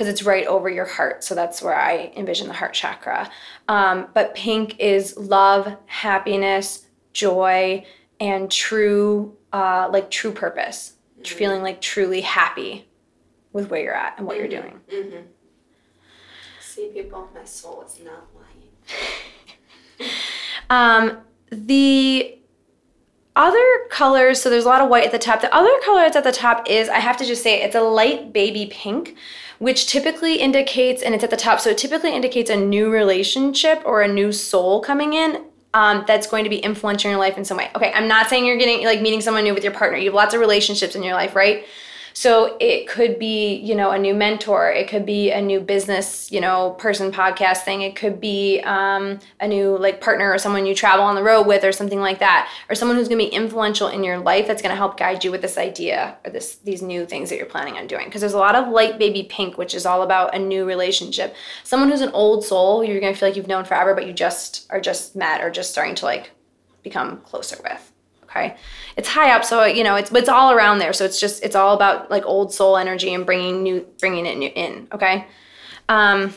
Because 0.00 0.14
it's 0.14 0.22
right 0.22 0.46
over 0.46 0.70
your 0.70 0.86
heart. 0.86 1.22
So 1.22 1.34
that's 1.34 1.60
where 1.60 1.78
I 1.78 2.10
envision 2.16 2.48
the 2.48 2.54
heart 2.54 2.72
chakra. 2.72 3.30
Um, 3.68 4.08
but 4.14 4.34
pink 4.34 4.80
is 4.80 5.14
love, 5.18 5.76
happiness, 5.84 6.86
joy, 7.12 7.84
and 8.18 8.50
true, 8.50 9.36
uh, 9.52 9.90
like 9.92 10.10
true 10.10 10.32
purpose. 10.32 10.94
Feeling 11.22 11.60
like 11.60 11.82
truly 11.82 12.22
happy 12.22 12.88
with 13.52 13.68
where 13.68 13.82
you're 13.82 13.94
at 13.94 14.16
and 14.16 14.26
what 14.26 14.38
you're 14.38 14.48
doing. 14.48 14.80
See, 16.62 16.88
people, 16.94 17.28
my 17.34 17.44
soul 17.44 17.84
is 17.86 18.00
not 18.02 18.24
lying. 18.34 20.08
Um, 20.70 21.18
the 21.50 22.38
other 23.36 23.80
colors, 23.90 24.40
so 24.40 24.50
there's 24.50 24.64
a 24.64 24.68
lot 24.68 24.80
of 24.80 24.88
white 24.88 25.04
at 25.04 25.12
the 25.12 25.18
top. 25.18 25.40
The 25.40 25.54
other 25.54 25.72
color 25.84 26.02
that's 26.02 26.16
at 26.16 26.24
the 26.24 26.32
top 26.32 26.68
is, 26.68 26.88
I 26.88 27.00
have 27.00 27.16
to 27.18 27.24
just 27.24 27.42
say, 27.42 27.60
it's 27.60 27.74
a 27.74 27.80
light 27.80 28.32
baby 28.32 28.68
pink, 28.70 29.16
which 29.60 29.86
typically 29.86 30.36
indicates, 30.36 31.02
and 31.02 31.14
it's 31.14 31.22
at 31.22 31.28
the 31.28 31.36
top, 31.36 31.60
so 31.60 31.68
it 31.68 31.76
typically 31.76 32.14
indicates 32.14 32.48
a 32.48 32.56
new 32.56 32.90
relationship 32.90 33.82
or 33.84 34.00
a 34.00 34.08
new 34.08 34.32
soul 34.32 34.80
coming 34.80 35.12
in. 35.12 35.44
Um, 35.74 36.02
that's 36.06 36.26
going 36.26 36.44
to 36.44 36.50
be 36.50 36.56
influencing 36.56 37.10
your 37.10 37.20
life 37.20 37.38
in 37.38 37.44
some 37.44 37.58
way. 37.58 37.70
Okay, 37.76 37.92
I'm 37.92 38.08
not 38.08 38.28
saying 38.28 38.44
you're 38.44 38.56
getting 38.56 38.84
like 38.84 39.02
meeting 39.02 39.20
someone 39.20 39.44
new 39.44 39.54
with 39.54 39.62
your 39.62 39.72
partner. 39.72 39.98
You 39.98 40.06
have 40.06 40.14
lots 40.14 40.34
of 40.34 40.40
relationships 40.40 40.96
in 40.96 41.02
your 41.02 41.14
life, 41.14 41.36
right? 41.36 41.64
So 42.12 42.56
it 42.60 42.88
could 42.88 43.18
be, 43.18 43.54
you 43.56 43.74
know, 43.74 43.90
a 43.90 43.98
new 43.98 44.14
mentor. 44.14 44.70
It 44.70 44.88
could 44.88 45.06
be 45.06 45.30
a 45.30 45.40
new 45.40 45.60
business, 45.60 46.30
you 46.30 46.40
know, 46.40 46.70
person 46.78 47.12
podcast 47.12 47.58
thing. 47.58 47.82
It 47.82 47.96
could 47.96 48.20
be 48.20 48.60
um, 48.60 49.18
a 49.40 49.48
new 49.48 49.76
like 49.78 50.00
partner 50.00 50.32
or 50.32 50.38
someone 50.38 50.66
you 50.66 50.74
travel 50.74 51.04
on 51.04 51.14
the 51.14 51.22
road 51.22 51.46
with 51.46 51.64
or 51.64 51.72
something 51.72 52.00
like 52.00 52.18
that, 52.18 52.50
or 52.68 52.74
someone 52.74 52.96
who's 52.96 53.08
going 53.08 53.18
to 53.18 53.30
be 53.30 53.34
influential 53.34 53.88
in 53.88 54.04
your 54.04 54.18
life 54.18 54.46
that's 54.46 54.62
going 54.62 54.72
to 54.72 54.76
help 54.76 54.96
guide 54.96 55.24
you 55.24 55.30
with 55.30 55.42
this 55.42 55.58
idea 55.58 56.16
or 56.24 56.30
this 56.30 56.56
these 56.56 56.82
new 56.82 57.06
things 57.06 57.30
that 57.30 57.36
you're 57.36 57.46
planning 57.46 57.74
on 57.74 57.86
doing. 57.86 58.06
Because 58.06 58.20
there's 58.20 58.32
a 58.32 58.38
lot 58.38 58.54
of 58.54 58.68
light 58.68 58.98
baby 58.98 59.22
pink, 59.22 59.56
which 59.58 59.74
is 59.74 59.86
all 59.86 60.02
about 60.02 60.34
a 60.34 60.38
new 60.38 60.64
relationship. 60.64 61.34
Someone 61.64 61.90
who's 61.90 62.00
an 62.00 62.10
old 62.10 62.44
soul, 62.44 62.84
you're 62.84 63.00
going 63.00 63.12
to 63.12 63.18
feel 63.18 63.28
like 63.28 63.36
you've 63.36 63.46
known 63.48 63.64
forever, 63.64 63.94
but 63.94 64.06
you 64.06 64.12
just 64.12 64.66
are 64.70 64.80
just 64.80 65.16
met 65.16 65.42
or 65.42 65.50
just 65.50 65.70
starting 65.70 65.94
to 65.96 66.04
like 66.04 66.30
become 66.82 67.18
closer 67.18 67.58
with 67.62 67.92
okay. 68.30 68.56
It's 68.96 69.08
high 69.08 69.32
up 69.32 69.44
so 69.44 69.64
you 69.64 69.84
know 69.84 69.96
it's 69.96 70.10
it's 70.12 70.28
all 70.28 70.52
around 70.52 70.78
there 70.78 70.92
so 70.92 71.04
it's 71.04 71.20
just 71.20 71.42
it's 71.44 71.56
all 71.56 71.74
about 71.74 72.10
like 72.10 72.24
old 72.26 72.52
soul 72.52 72.76
energy 72.76 73.12
and 73.14 73.26
bringing 73.26 73.62
new 73.62 73.86
bringing 73.98 74.26
it 74.26 74.38
new 74.38 74.50
in 74.54 74.88
okay? 74.92 75.26
Um 75.88 76.34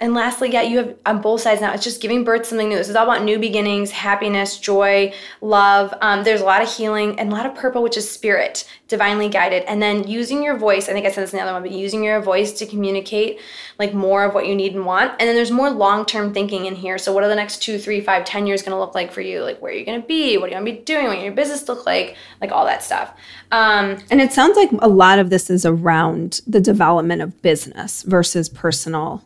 and 0.00 0.14
lastly, 0.14 0.52
yeah, 0.52 0.62
you 0.62 0.78
have 0.78 0.96
on 1.06 1.20
both 1.20 1.40
sides 1.40 1.60
now. 1.60 1.72
It's 1.72 1.82
just 1.82 2.00
giving 2.00 2.22
birth 2.22 2.42
to 2.42 2.48
something 2.50 2.68
new. 2.68 2.76
This 2.76 2.88
is 2.88 2.94
all 2.94 3.02
about 3.02 3.24
new 3.24 3.36
beginnings, 3.36 3.90
happiness, 3.90 4.56
joy, 4.56 5.12
love. 5.40 5.92
Um, 6.00 6.22
there's 6.22 6.40
a 6.40 6.44
lot 6.44 6.62
of 6.62 6.72
healing 6.72 7.18
and 7.18 7.32
a 7.32 7.34
lot 7.34 7.46
of 7.46 7.56
purple, 7.56 7.82
which 7.82 7.96
is 7.96 8.08
spirit, 8.08 8.64
divinely 8.86 9.28
guided. 9.28 9.64
And 9.64 9.82
then 9.82 10.06
using 10.06 10.44
your 10.44 10.56
voice. 10.56 10.88
I 10.88 10.92
think 10.92 11.04
I 11.04 11.10
said 11.10 11.22
this 11.22 11.32
in 11.32 11.38
the 11.38 11.42
other 11.42 11.52
one, 11.52 11.62
but 11.62 11.72
using 11.72 12.04
your 12.04 12.20
voice 12.20 12.52
to 12.60 12.66
communicate 12.66 13.40
like 13.80 13.92
more 13.92 14.22
of 14.22 14.34
what 14.34 14.46
you 14.46 14.54
need 14.54 14.76
and 14.76 14.86
want. 14.86 15.10
And 15.18 15.28
then 15.28 15.34
there's 15.34 15.50
more 15.50 15.68
long-term 15.68 16.32
thinking 16.32 16.66
in 16.66 16.76
here. 16.76 16.96
So 16.96 17.12
what 17.12 17.24
are 17.24 17.28
the 17.28 17.34
next 17.34 17.60
two, 17.60 17.76
three, 17.76 18.00
five, 18.00 18.24
ten 18.24 18.46
years 18.46 18.62
going 18.62 18.72
to 18.72 18.78
look 18.78 18.94
like 18.94 19.10
for 19.10 19.20
you? 19.20 19.42
Like 19.42 19.60
where 19.60 19.72
are 19.72 19.76
you 19.76 19.84
going 19.84 20.00
to 20.00 20.06
be? 20.06 20.38
What 20.38 20.44
are 20.44 20.48
you 20.50 20.60
going 20.60 20.66
to 20.66 20.72
be 20.78 20.84
doing? 20.84 21.08
What 21.08 21.20
your 21.20 21.32
business 21.32 21.68
look 21.68 21.86
like? 21.86 22.16
Like 22.40 22.52
all 22.52 22.66
that 22.66 22.84
stuff. 22.84 23.14
Um, 23.50 23.98
And 24.12 24.20
it 24.20 24.32
sounds 24.32 24.56
like 24.56 24.70
a 24.80 24.88
lot 24.88 25.18
of 25.18 25.30
this 25.30 25.50
is 25.50 25.66
around 25.66 26.40
the 26.46 26.60
development 26.60 27.20
of 27.20 27.42
business 27.42 28.02
versus 28.02 28.48
personal 28.48 29.24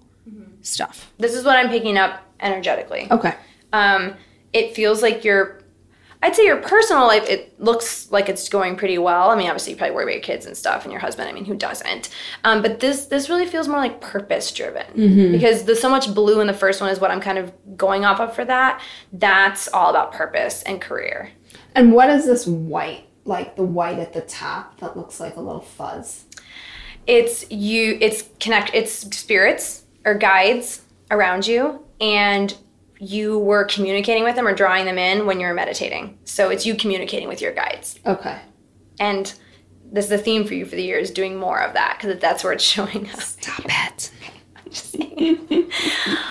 stuff. 0.62 1.12
this 1.18 1.34
is 1.34 1.44
what 1.44 1.56
I'm 1.56 1.68
picking 1.68 1.98
up 1.98 2.22
energetically. 2.40 3.08
Okay. 3.10 3.34
um, 3.72 4.14
it 4.52 4.74
feels 4.74 5.00
like 5.02 5.24
your 5.24 5.60
i'd 6.24 6.36
say 6.36 6.44
your 6.44 6.58
personal 6.62 7.04
life 7.06 7.28
it 7.28 7.58
looks 7.60 8.08
like 8.12 8.28
it's 8.28 8.48
going 8.48 8.76
pretty 8.76 8.96
well 8.98 9.30
i 9.30 9.34
mean 9.34 9.48
obviously 9.48 9.72
you 9.72 9.76
probably 9.78 9.94
worry 9.96 10.04
about 10.04 10.12
your 10.12 10.22
kids 10.22 10.46
and 10.46 10.56
stuff 10.56 10.84
and 10.84 10.92
your 10.92 11.00
husband 11.00 11.28
i 11.28 11.32
mean 11.32 11.44
who 11.44 11.54
doesn't 11.56 12.10
um, 12.44 12.62
but 12.62 12.78
this 12.78 13.06
this 13.06 13.28
really 13.28 13.46
feels 13.46 13.66
more 13.66 13.78
like 13.78 14.00
purpose 14.00 14.52
driven 14.52 15.32
because 15.32 15.64
there's 15.64 15.80
so 15.80 15.88
much 15.88 16.14
blue 16.14 16.38
in 16.40 16.46
the 16.46 16.52
first 16.52 16.80
one 16.80 16.90
is 16.90 17.00
what 17.00 17.10
i'm 17.10 17.20
kind 17.20 17.38
of 17.38 17.50
going 17.76 18.04
off 18.04 18.20
of 18.20 18.32
for 18.34 18.44
that 18.44 18.80
that's 19.14 19.66
all 19.68 19.90
about 19.90 20.12
purpose 20.12 20.62
and 20.62 20.80
career 20.80 21.30
And 21.74 21.92
what 21.92 22.08
is 22.10 22.24
this 22.26 22.46
white? 22.46 23.04
Like 23.24 23.56
the 23.56 23.62
white 23.64 23.98
at 23.98 24.12
the 24.12 24.20
top 24.20 24.78
that 24.80 24.96
looks 24.96 25.18
like 25.18 25.36
a 25.36 25.40
little 25.40 25.62
fuzz. 25.62 26.24
it's 27.06 27.50
you 27.50 27.98
it's 28.00 28.24
connect 28.38 28.72
it's 28.74 28.92
spirits 28.92 29.81
or 30.04 30.14
guides 30.14 30.82
around 31.10 31.46
you 31.46 31.84
and 32.00 32.56
you 32.98 33.38
were 33.38 33.64
communicating 33.64 34.22
with 34.24 34.36
them 34.36 34.46
or 34.46 34.54
drawing 34.54 34.84
them 34.84 34.98
in 34.98 35.26
when 35.26 35.40
you 35.40 35.46
were 35.46 35.54
meditating 35.54 36.16
so 36.24 36.50
it's 36.50 36.64
you 36.64 36.74
communicating 36.74 37.28
with 37.28 37.40
your 37.40 37.52
guides 37.52 37.98
Okay. 38.06 38.38
And 39.00 39.32
this 39.90 40.06
is 40.06 40.10
the 40.10 40.18
theme 40.18 40.44
for 40.44 40.54
you 40.54 40.64
for 40.64 40.76
the 40.76 40.82
year 40.82 40.98
is 40.98 41.10
doing 41.10 41.36
more 41.36 41.60
of 41.60 41.74
that 41.74 41.98
because 42.00 42.18
that's 42.18 42.42
where 42.42 42.52
it's 42.52 42.64
showing 42.74 43.08
up. 43.10 43.20
Stop 43.20 43.64
it. 43.66 44.10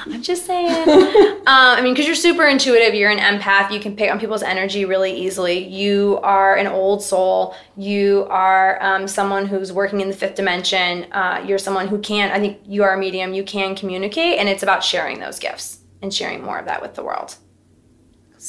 I'm 0.05 0.21
just 0.21 0.45
saying. 0.45 0.87
um, 0.87 1.43
I 1.45 1.81
mean, 1.81 1.93
because 1.93 2.07
you're 2.07 2.15
super 2.15 2.45
intuitive, 2.47 2.93
you're 2.93 3.11
an 3.11 3.19
empath, 3.19 3.71
you 3.71 3.79
can 3.79 3.95
pick 3.95 4.11
on 4.11 4.19
people's 4.19 4.43
energy 4.43 4.85
really 4.85 5.13
easily. 5.13 5.59
You 5.67 6.19
are 6.23 6.55
an 6.55 6.67
old 6.67 7.03
soul. 7.03 7.55
You 7.77 8.27
are 8.29 8.81
um, 8.81 9.07
someone 9.07 9.45
who's 9.45 9.71
working 9.71 10.01
in 10.01 10.07
the 10.07 10.15
fifth 10.15 10.35
dimension. 10.35 11.11
Uh, 11.11 11.43
you're 11.45 11.59
someone 11.59 11.87
who 11.87 11.99
can, 11.99 12.31
I 12.31 12.39
think 12.39 12.59
you 12.65 12.83
are 12.83 12.93
a 12.93 12.97
medium, 12.97 13.33
you 13.33 13.43
can 13.43 13.75
communicate, 13.75 14.39
and 14.39 14.49
it's 14.49 14.63
about 14.63 14.83
sharing 14.83 15.19
those 15.19 15.39
gifts 15.39 15.79
and 16.01 16.13
sharing 16.13 16.43
more 16.43 16.57
of 16.57 16.65
that 16.65 16.81
with 16.81 16.95
the 16.95 17.03
world. 17.03 17.35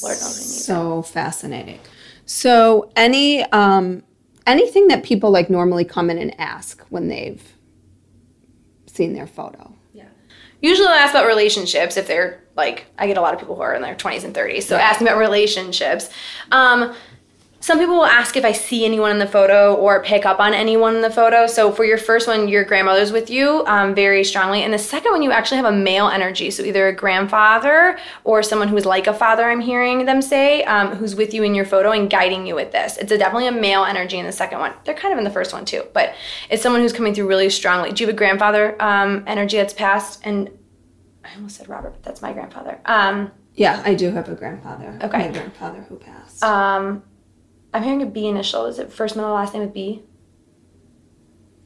Lord 0.01 0.15
knows 0.15 0.37
we 0.37 0.43
need 0.43 0.61
So 0.63 1.01
fascinating. 1.03 1.79
So 2.25 2.91
any 2.95 3.43
um 3.51 4.03
anything 4.47 4.87
that 4.87 5.03
people 5.03 5.29
like 5.29 5.49
normally 5.49 5.85
come 5.85 6.09
in 6.09 6.17
and 6.17 6.39
ask 6.39 6.81
when 6.89 7.09
they've 7.09 7.53
seen 8.87 9.13
their 9.13 9.27
photo. 9.27 9.75
Usually 10.63 10.87
they'll 10.87 10.95
ask 10.95 11.13
about 11.13 11.27
relationships 11.27 11.97
if 11.97 12.07
they're 12.07 12.41
like, 12.55 12.85
I 12.97 13.05
get 13.05 13.17
a 13.17 13.21
lot 13.21 13.33
of 13.33 13.39
people 13.39 13.55
who 13.55 13.61
are 13.61 13.75
in 13.75 13.81
their 13.81 13.95
20s 13.95 14.23
and 14.23 14.33
30s. 14.33 14.63
So 14.63 14.77
ask 14.77 14.93
asking 14.93 15.07
about 15.07 15.19
relationships. 15.19 16.09
Um, 16.51 16.95
some 17.63 17.79
people 17.79 17.95
will 17.95 18.05
ask 18.05 18.35
if 18.35 18.43
I 18.43 18.51
see 18.51 18.83
anyone 18.83 19.09
in 19.09 19.19
the 19.19 19.25
photo 19.25 19.73
or 19.75 20.03
pick 20.03 20.25
up 20.25 20.41
on 20.41 20.53
anyone 20.53 20.97
in 20.97 21.01
the 21.01 21.09
photo. 21.09 21.47
So 21.47 21.71
for 21.71 21.85
your 21.85 21.97
first 21.97 22.27
one, 22.27 22.49
your 22.49 22.65
grandmother's 22.65 23.13
with 23.13 23.29
you 23.29 23.63
um, 23.67 23.95
very 23.95 24.25
strongly. 24.25 24.63
And 24.63 24.73
the 24.73 24.77
second 24.77 25.13
one, 25.13 25.21
you 25.21 25.31
actually 25.31 25.55
have 25.61 25.71
a 25.73 25.77
male 25.77 26.09
energy. 26.09 26.51
So 26.51 26.61
either 26.63 26.89
a 26.89 26.93
grandfather 26.93 27.97
or 28.25 28.43
someone 28.43 28.67
who 28.67 28.75
is 28.75 28.85
like 28.85 29.07
a 29.07 29.13
father, 29.13 29.49
I'm 29.49 29.61
hearing 29.61 30.05
them 30.05 30.21
say, 30.21 30.65
um, 30.65 30.89
who's 30.97 31.15
with 31.15 31.33
you 31.33 31.43
in 31.43 31.55
your 31.55 31.63
photo 31.63 31.91
and 31.91 32.09
guiding 32.09 32.45
you 32.45 32.53
with 32.53 32.73
this. 32.73 32.97
It's 32.97 33.13
a, 33.13 33.17
definitely 33.17 33.47
a 33.47 33.53
male 33.53 33.85
energy 33.85 34.17
in 34.19 34.25
the 34.25 34.33
second 34.33 34.59
one. 34.59 34.73
They're 34.83 34.93
kind 34.93 35.13
of 35.13 35.17
in 35.17 35.23
the 35.23 35.31
first 35.31 35.53
one 35.53 35.63
too, 35.63 35.85
but 35.93 36.15
it's 36.49 36.61
someone 36.61 36.81
who's 36.81 36.91
coming 36.91 37.13
through 37.13 37.29
really 37.29 37.49
strongly. 37.49 37.93
Do 37.93 38.03
you 38.03 38.07
have 38.07 38.15
a 38.15 38.17
grandfather 38.17 38.75
um, 38.83 39.23
energy 39.25 39.55
that's 39.55 39.73
passed? 39.73 40.19
And 40.25 40.49
I 41.23 41.33
almost 41.35 41.55
said 41.55 41.69
Robert, 41.69 41.91
but 41.93 42.03
that's 42.03 42.21
my 42.21 42.33
grandfather. 42.33 42.81
Um, 42.83 43.31
Yeah, 43.55 43.81
I 43.85 43.93
do 43.93 44.11
have 44.11 44.27
a 44.27 44.35
grandfather. 44.35 44.99
Okay. 45.01 45.17
My 45.17 45.31
grandfather 45.31 45.85
who 45.87 45.95
passed. 45.95 46.43
um, 46.43 47.03
I'm 47.73 47.83
hearing 47.83 48.01
a 48.01 48.05
B 48.05 48.27
initial. 48.27 48.65
Is 48.65 48.79
it 48.79 48.91
first, 48.91 49.15
middle, 49.15 49.31
last 49.31 49.53
name 49.53 49.63
with 49.63 49.73
B? 49.73 50.03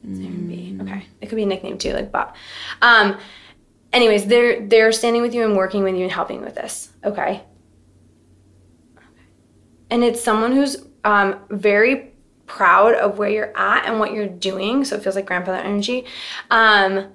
It's 0.04 0.18
hearing 0.18 0.48
B. 0.48 0.78
Okay. 0.80 1.06
It 1.20 1.28
could 1.28 1.36
be 1.36 1.42
a 1.42 1.46
nickname 1.46 1.76
too, 1.78 1.92
like 1.92 2.10
Bob. 2.10 2.34
Um, 2.80 3.18
anyways, 3.92 4.26
they're 4.26 4.66
they're 4.66 4.92
standing 4.92 5.22
with 5.22 5.34
you 5.34 5.44
and 5.44 5.56
working 5.56 5.82
with 5.82 5.96
you 5.96 6.02
and 6.02 6.12
helping 6.12 6.40
with 6.40 6.54
this. 6.54 6.90
Okay. 7.04 7.42
And 9.90 10.04
it's 10.04 10.22
someone 10.22 10.52
who's 10.52 10.76
um, 11.04 11.40
very 11.50 12.12
proud 12.46 12.94
of 12.94 13.18
where 13.18 13.28
you're 13.28 13.56
at 13.56 13.86
and 13.86 13.98
what 13.98 14.12
you're 14.12 14.28
doing. 14.28 14.84
So 14.84 14.96
it 14.96 15.02
feels 15.02 15.16
like 15.16 15.26
grandfather 15.26 15.58
energy. 15.58 16.04
Um, 16.50 17.10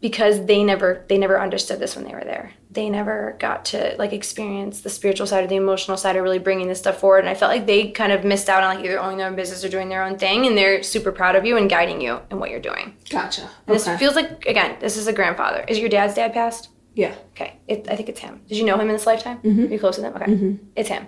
because 0.00 0.46
they 0.46 0.64
never 0.64 1.04
they 1.08 1.18
never 1.18 1.40
understood 1.40 1.78
this 1.78 1.94
when 1.94 2.04
they 2.04 2.14
were 2.14 2.24
there. 2.24 2.52
They 2.70 2.88
never 2.88 3.36
got 3.38 3.66
to 3.66 3.96
like 3.98 4.12
experience 4.12 4.80
the 4.80 4.88
spiritual 4.90 5.26
side 5.26 5.44
or 5.44 5.46
the 5.46 5.56
emotional 5.56 5.96
side 5.96 6.16
of 6.16 6.22
really 6.22 6.38
bringing 6.38 6.68
this 6.68 6.78
stuff 6.78 7.00
forward. 7.00 7.18
And 7.20 7.28
i 7.28 7.34
felt 7.34 7.50
like 7.50 7.66
they 7.66 7.90
kind 7.90 8.12
of 8.12 8.24
missed 8.24 8.48
out 8.48 8.62
on 8.62 8.76
like 8.76 8.84
either 8.84 8.98
owning 8.98 9.18
their 9.18 9.26
own 9.26 9.36
business 9.36 9.62
or 9.64 9.68
doing 9.68 9.88
their 9.88 10.02
own 10.02 10.18
thing 10.18 10.46
and 10.46 10.56
they're 10.56 10.82
super 10.82 11.12
proud 11.12 11.36
of 11.36 11.44
you 11.44 11.56
and 11.56 11.68
guiding 11.68 12.00
you 12.00 12.20
in 12.30 12.38
what 12.38 12.50
you're 12.50 12.60
doing. 12.60 12.96
Gotcha. 13.10 13.48
and 13.66 13.76
this 13.76 13.88
feels 13.98 14.14
like 14.14 14.46
again 14.46 14.76
this 14.80 14.96
is 14.96 15.06
a 15.06 15.12
grandfather. 15.12 15.64
Is 15.68 15.78
your 15.78 15.88
dad's 15.88 16.14
dad 16.14 16.32
passed? 16.32 16.70
Yeah. 16.94 17.14
okay. 17.32 17.56
It, 17.68 17.86
i 17.88 17.96
think 17.96 18.08
it's 18.08 18.20
him. 18.20 18.40
Did 18.48 18.58
you 18.58 18.64
know 18.64 18.74
him 18.76 18.88
in 18.88 18.94
this 18.94 19.06
lifetime? 19.06 19.38
Mm-hmm. 19.38 19.64
are 19.64 19.68
you 19.68 19.78
close 19.78 19.96
to 19.96 20.02
him? 20.02 20.14
Okay. 20.16 20.58
It's 20.76 20.88
him. 20.88 21.06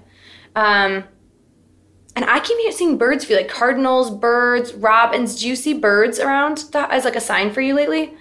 Um 0.54 1.04
and 2.14 2.26
I 2.26 2.40
keep 2.40 2.72
seeing 2.74 2.98
birds 2.98 3.24
for 3.24 3.32
you, 3.32 3.38
like 3.38 3.48
cardinals, 3.48 4.10
birds, 4.10 4.74
robins. 4.74 5.40
Do 5.40 5.48
you 5.48 5.56
see 5.56 5.72
birds 5.72 6.20
around 6.20 6.58
that 6.72 6.90
as 6.90 7.06
like 7.06 7.16
a 7.16 7.22
sign 7.22 7.50
for 7.52 7.62
you 7.62 7.74
lately? 7.74 8.14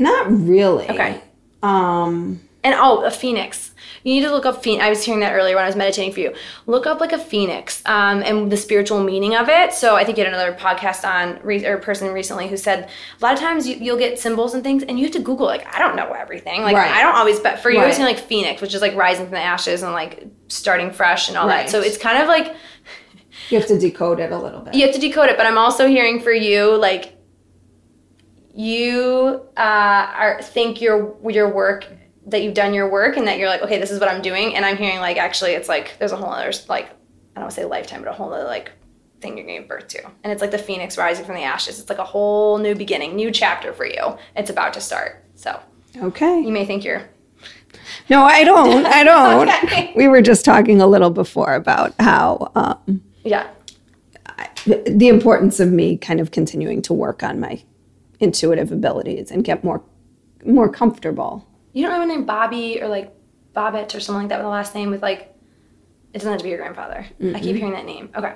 Not 0.00 0.26
really. 0.30 0.88
Okay. 0.90 1.20
Um. 1.62 2.40
And 2.62 2.74
oh, 2.76 3.04
a 3.04 3.10
phoenix. 3.10 3.68
You 4.02 4.14
need 4.14 4.22
to 4.22 4.30
look 4.30 4.44
up 4.46 4.62
phoenix. 4.62 4.82
I 4.84 4.88
was 4.90 5.02
hearing 5.02 5.20
that 5.20 5.32
earlier 5.34 5.54
when 5.54 5.64
I 5.64 5.66
was 5.66 5.76
meditating 5.76 6.12
for 6.12 6.20
you. 6.20 6.34
Look 6.66 6.86
up 6.86 7.00
like 7.00 7.12
a 7.12 7.18
phoenix 7.18 7.82
um, 7.86 8.22
and 8.22 8.50
the 8.52 8.56
spiritual 8.56 9.02
meaning 9.02 9.34
of 9.34 9.48
it. 9.50 9.72
So 9.74 9.94
I 9.96 10.04
think 10.04 10.16
you 10.18 10.24
had 10.24 10.32
another 10.32 10.52
podcast 10.54 11.06
on 11.08 11.38
re- 11.42 11.64
or 11.66 11.76
person 11.78 12.10
recently 12.12 12.48
who 12.48 12.56
said 12.58 12.84
a 12.88 13.22
lot 13.22 13.32
of 13.34 13.40
times 13.40 13.66
you, 13.66 13.76
you'll 13.76 13.98
get 13.98 14.18
symbols 14.18 14.54
and 14.54 14.62
things 14.62 14.82
and 14.82 14.98
you 14.98 15.04
have 15.06 15.12
to 15.14 15.20
Google 15.20 15.44
like 15.46 15.66
I 15.74 15.78
don't 15.78 15.96
know 15.96 16.12
everything. 16.12 16.62
Like 16.62 16.76
Right. 16.76 16.90
I 16.90 17.02
don't 17.02 17.14
always. 17.14 17.40
But 17.40 17.60
for 17.60 17.70
you, 17.70 17.78
Right. 17.78 17.88
it's 17.90 17.98
like 17.98 18.18
phoenix, 18.18 18.60
which 18.62 18.74
is 18.74 18.80
like 18.82 18.94
rising 18.94 19.24
from 19.26 19.34
the 19.34 19.40
ashes 19.42 19.82
and 19.82 19.92
like 19.92 20.26
starting 20.48 20.90
fresh 20.92 21.28
and 21.28 21.36
all 21.36 21.46
Right. 21.46 21.64
that. 21.66 21.70
So 21.70 21.80
it's 21.80 21.98
kind 21.98 22.22
of 22.22 22.28
like 22.28 22.54
You 23.50 23.58
have 23.58 23.68
to 23.68 23.78
decode 23.78 24.20
it 24.20 24.32
a 24.32 24.38
little 24.38 24.60
bit. 24.60 24.74
you 24.74 24.84
have 24.86 24.94
to 24.94 25.00
decode 25.00 25.28
it 25.30 25.36
but 25.36 25.46
i'm 25.46 25.56
also 25.58 25.86
hearing 25.88 26.20
for 26.20 26.32
you 26.32 26.76
like 26.76 27.16
you 28.60 29.40
uh, 29.56 29.60
are 29.60 30.42
think 30.42 30.80
your 30.80 31.16
your 31.30 31.48
work 31.52 31.86
that 32.26 32.42
you've 32.42 32.54
done 32.54 32.74
your 32.74 32.88
work 32.90 33.16
and 33.16 33.26
that 33.26 33.38
you're 33.38 33.48
like 33.48 33.62
okay 33.62 33.78
this 33.78 33.90
is 33.90 33.98
what 33.98 34.08
i'm 34.08 34.20
doing 34.22 34.54
and 34.54 34.64
i'm 34.64 34.76
hearing 34.76 34.98
like 35.00 35.16
actually 35.16 35.52
it's 35.52 35.68
like 35.68 35.96
there's 35.98 36.12
a 36.12 36.16
whole 36.16 36.30
other 36.30 36.52
like 36.68 36.86
i 36.86 36.90
don't 37.36 37.44
want 37.44 37.50
to 37.50 37.56
say 37.56 37.64
lifetime 37.64 38.02
but 38.02 38.10
a 38.10 38.12
whole 38.12 38.32
other 38.32 38.44
like 38.44 38.70
thing 39.20 39.36
you're 39.36 39.46
giving 39.46 39.66
birth 39.66 39.88
to 39.88 40.02
and 40.22 40.32
it's 40.32 40.40
like 40.40 40.50
the 40.50 40.58
phoenix 40.58 40.96
rising 40.98 41.24
from 41.24 41.34
the 41.34 41.42
ashes 41.42 41.80
it's 41.80 41.88
like 41.88 41.98
a 41.98 42.04
whole 42.04 42.58
new 42.58 42.74
beginning 42.74 43.16
new 43.16 43.30
chapter 43.30 43.72
for 43.72 43.86
you 43.86 44.16
it's 44.36 44.50
about 44.50 44.72
to 44.74 44.80
start 44.80 45.24
so 45.34 45.58
Okay. 46.02 46.40
you 46.40 46.52
may 46.52 46.64
think 46.64 46.84
you're 46.84 47.02
No, 48.08 48.22
I 48.22 48.44
don't. 48.44 48.86
I 48.86 49.02
don't. 49.02 49.48
Okay. 49.64 49.92
We 49.96 50.06
were 50.06 50.22
just 50.22 50.44
talking 50.44 50.80
a 50.80 50.86
little 50.86 51.10
before 51.10 51.54
about 51.54 51.94
how 51.98 52.52
um, 52.54 53.02
yeah 53.24 53.48
the, 54.66 54.82
the 54.86 55.08
importance 55.08 55.58
of 55.58 55.72
me 55.72 55.96
kind 55.96 56.20
of 56.20 56.30
continuing 56.30 56.82
to 56.82 56.92
work 56.92 57.22
on 57.22 57.40
my 57.40 57.62
intuitive 58.20 58.70
abilities 58.72 59.30
and 59.30 59.44
get 59.44 59.64
more 59.64 59.82
more 60.44 60.68
comfortable. 60.70 61.46
you 61.72 61.82
don't 61.82 61.92
have 61.92 62.02
a 62.02 62.06
name 62.06 62.24
bobby 62.24 62.80
or 62.80 62.88
like 62.88 63.12
bobbett 63.54 63.94
or 63.94 64.00
something 64.00 64.22
like 64.22 64.28
that 64.28 64.38
with 64.38 64.46
a 64.46 64.48
last 64.48 64.74
name 64.74 64.90
with 64.90 65.02
like 65.02 65.34
it 66.12 66.18
doesn't 66.18 66.30
have 66.30 66.38
to 66.38 66.44
be 66.44 66.50
your 66.50 66.58
grandfather 66.58 67.04
i 67.34 67.40
keep 67.40 67.56
hearing 67.56 67.72
that 67.72 67.84
name 67.84 68.08
okay 68.16 68.34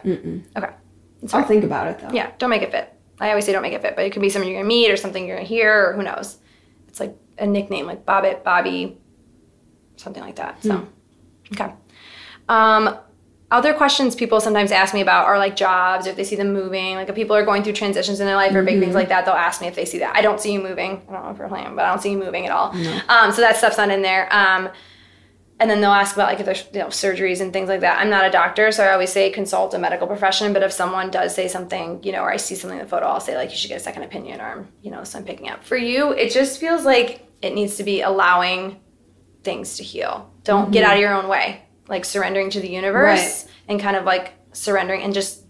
okay 0.56 0.70
It's 1.22 1.32
I'll 1.34 1.44
think 1.44 1.64
about 1.64 1.86
it 1.88 1.98
though. 2.00 2.10
Yeah, 2.12 2.30
don't 2.38 2.50
make 2.50 2.62
it 2.62 2.70
fit. 2.70 2.92
I 3.18 3.30
always 3.30 3.46
say 3.46 3.52
don't 3.52 3.62
make 3.62 3.72
it 3.72 3.80
fit, 3.80 3.96
but 3.96 4.04
it 4.04 4.12
could 4.12 4.20
be 4.20 4.28
someone 4.28 4.50
you're 4.50 4.58
gonna 4.60 4.68
meet 4.68 4.90
or 4.90 4.96
something 4.98 5.26
you're 5.26 5.36
gonna 5.36 5.48
hear 5.48 5.88
or 5.88 5.92
who 5.94 6.02
knows. 6.02 6.36
It's 6.88 7.00
like 7.00 7.16
a 7.38 7.46
nickname 7.46 7.86
like 7.86 8.04
Bobbit, 8.04 8.44
Bobby, 8.44 8.98
something 9.96 10.22
like 10.22 10.36
that. 10.36 10.62
So, 10.62 10.86
okay. 11.52 11.72
Um, 12.48 12.96
other 13.54 13.72
questions 13.72 14.14
people 14.16 14.40
sometimes 14.40 14.72
ask 14.72 14.92
me 14.92 15.00
about 15.00 15.26
are 15.26 15.38
like 15.38 15.54
jobs, 15.54 16.06
or 16.06 16.10
if 16.10 16.16
they 16.16 16.24
see 16.24 16.36
them 16.36 16.52
moving. 16.52 16.96
Like 16.96 17.08
if 17.08 17.14
people 17.14 17.36
are 17.36 17.44
going 17.44 17.62
through 17.62 17.74
transitions 17.74 18.18
in 18.20 18.26
their 18.26 18.36
life 18.36 18.52
or 18.54 18.62
big 18.64 18.80
things 18.80 18.94
like 18.94 19.08
that, 19.08 19.24
they'll 19.24 19.34
ask 19.34 19.60
me 19.60 19.68
if 19.68 19.76
they 19.76 19.84
see 19.84 19.98
that. 19.98 20.16
I 20.16 20.22
don't 20.22 20.40
see 20.40 20.52
you 20.52 20.60
moving. 20.60 21.02
I 21.08 21.12
don't 21.12 21.24
know 21.24 21.30
if 21.30 21.38
you're 21.38 21.48
playing, 21.48 21.76
but 21.76 21.84
I 21.84 21.90
don't 21.90 22.02
see 22.02 22.10
you 22.10 22.18
moving 22.18 22.46
at 22.46 22.52
all. 22.52 22.74
Um, 23.08 23.32
so 23.32 23.40
that 23.42 23.56
stuff's 23.56 23.78
not 23.78 23.90
in 23.90 24.02
there. 24.02 24.28
Um, 24.34 24.68
and 25.60 25.70
then 25.70 25.80
they'll 25.80 25.92
ask 25.92 26.16
about 26.16 26.28
like 26.28 26.40
if 26.40 26.46
there's 26.46 26.64
you 26.72 26.80
know 26.80 26.88
surgeries 26.88 27.40
and 27.40 27.52
things 27.52 27.68
like 27.68 27.80
that. 27.80 28.00
I'm 28.00 28.10
not 28.10 28.24
a 28.26 28.30
doctor, 28.30 28.72
so 28.72 28.82
I 28.84 28.92
always 28.92 29.12
say 29.12 29.30
consult 29.30 29.72
a 29.72 29.78
medical 29.78 30.08
profession. 30.08 30.52
But 30.52 30.64
if 30.64 30.72
someone 30.72 31.10
does 31.12 31.32
say 31.32 31.46
something, 31.46 32.02
you 32.02 32.10
know, 32.10 32.22
or 32.22 32.32
I 32.32 32.36
see 32.38 32.56
something 32.56 32.78
in 32.78 32.84
the 32.84 32.90
photo, 32.90 33.06
I'll 33.06 33.20
say 33.20 33.36
like 33.36 33.50
you 33.50 33.56
should 33.56 33.68
get 33.68 33.80
a 33.80 33.84
second 33.84 34.02
opinion, 34.02 34.40
or 34.40 34.66
you 34.82 34.90
know, 34.90 35.04
so 35.04 35.18
I'm 35.18 35.24
picking 35.24 35.48
up. 35.48 35.62
For 35.64 35.76
you, 35.76 36.10
it 36.10 36.32
just 36.32 36.58
feels 36.58 36.84
like 36.84 37.28
it 37.40 37.54
needs 37.54 37.76
to 37.76 37.84
be 37.84 38.02
allowing 38.02 38.80
things 39.44 39.76
to 39.76 39.84
heal. 39.84 40.32
Don't 40.42 40.72
get 40.72 40.82
out 40.82 40.94
of 40.94 41.00
your 41.00 41.14
own 41.14 41.28
way, 41.28 41.62
like 41.88 42.04
surrendering 42.04 42.50
to 42.50 42.60
the 42.60 42.68
universe 42.68 43.46
and 43.68 43.80
kind 43.80 43.96
of 43.96 44.04
like 44.04 44.34
surrendering 44.52 45.02
and 45.02 45.12
just 45.14 45.44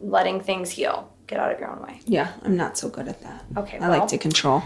letting 0.00 0.40
things 0.40 0.70
heal. 0.70 1.10
Get 1.26 1.40
out 1.40 1.52
of 1.52 1.58
your 1.58 1.70
own 1.70 1.82
way. 1.82 2.00
Yeah, 2.04 2.32
I'm 2.42 2.56
not 2.56 2.76
so 2.76 2.88
good 2.88 3.08
at 3.08 3.22
that. 3.22 3.44
Okay, 3.56 3.78
I 3.78 3.88
well. 3.88 4.00
like 4.00 4.08
to 4.08 4.18
control. 4.18 4.62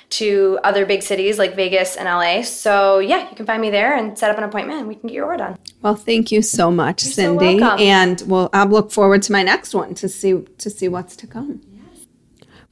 to 0.09 0.59
other 0.63 0.85
big 0.85 1.03
cities 1.03 1.37
like 1.37 1.55
Vegas 1.55 1.95
and 1.95 2.05
LA. 2.05 2.41
So, 2.41 2.99
yeah, 2.99 3.29
you 3.29 3.35
can 3.35 3.45
find 3.45 3.61
me 3.61 3.69
there 3.69 3.95
and 3.95 4.17
set 4.17 4.31
up 4.31 4.37
an 4.37 4.43
appointment 4.43 4.79
and 4.79 4.87
we 4.87 4.95
can 4.95 5.07
get 5.07 5.13
your 5.13 5.25
aura 5.25 5.37
done. 5.37 5.57
Well, 5.81 5.95
thank 5.95 6.31
you 6.31 6.41
so 6.41 6.71
much, 6.71 7.01
so 7.01 7.11
Cindy. 7.11 7.59
welcome. 7.59 7.79
and 7.79 8.23
well, 8.25 8.49
I'll 8.51 8.67
look 8.67 8.91
forward 8.91 9.21
to 9.23 9.31
my 9.31 9.43
next 9.43 9.75
one 9.75 9.93
to 9.95 10.09
see 10.09 10.41
to 10.57 10.69
see 10.69 10.87
what's 10.87 11.15
to 11.17 11.27
come. 11.27 11.61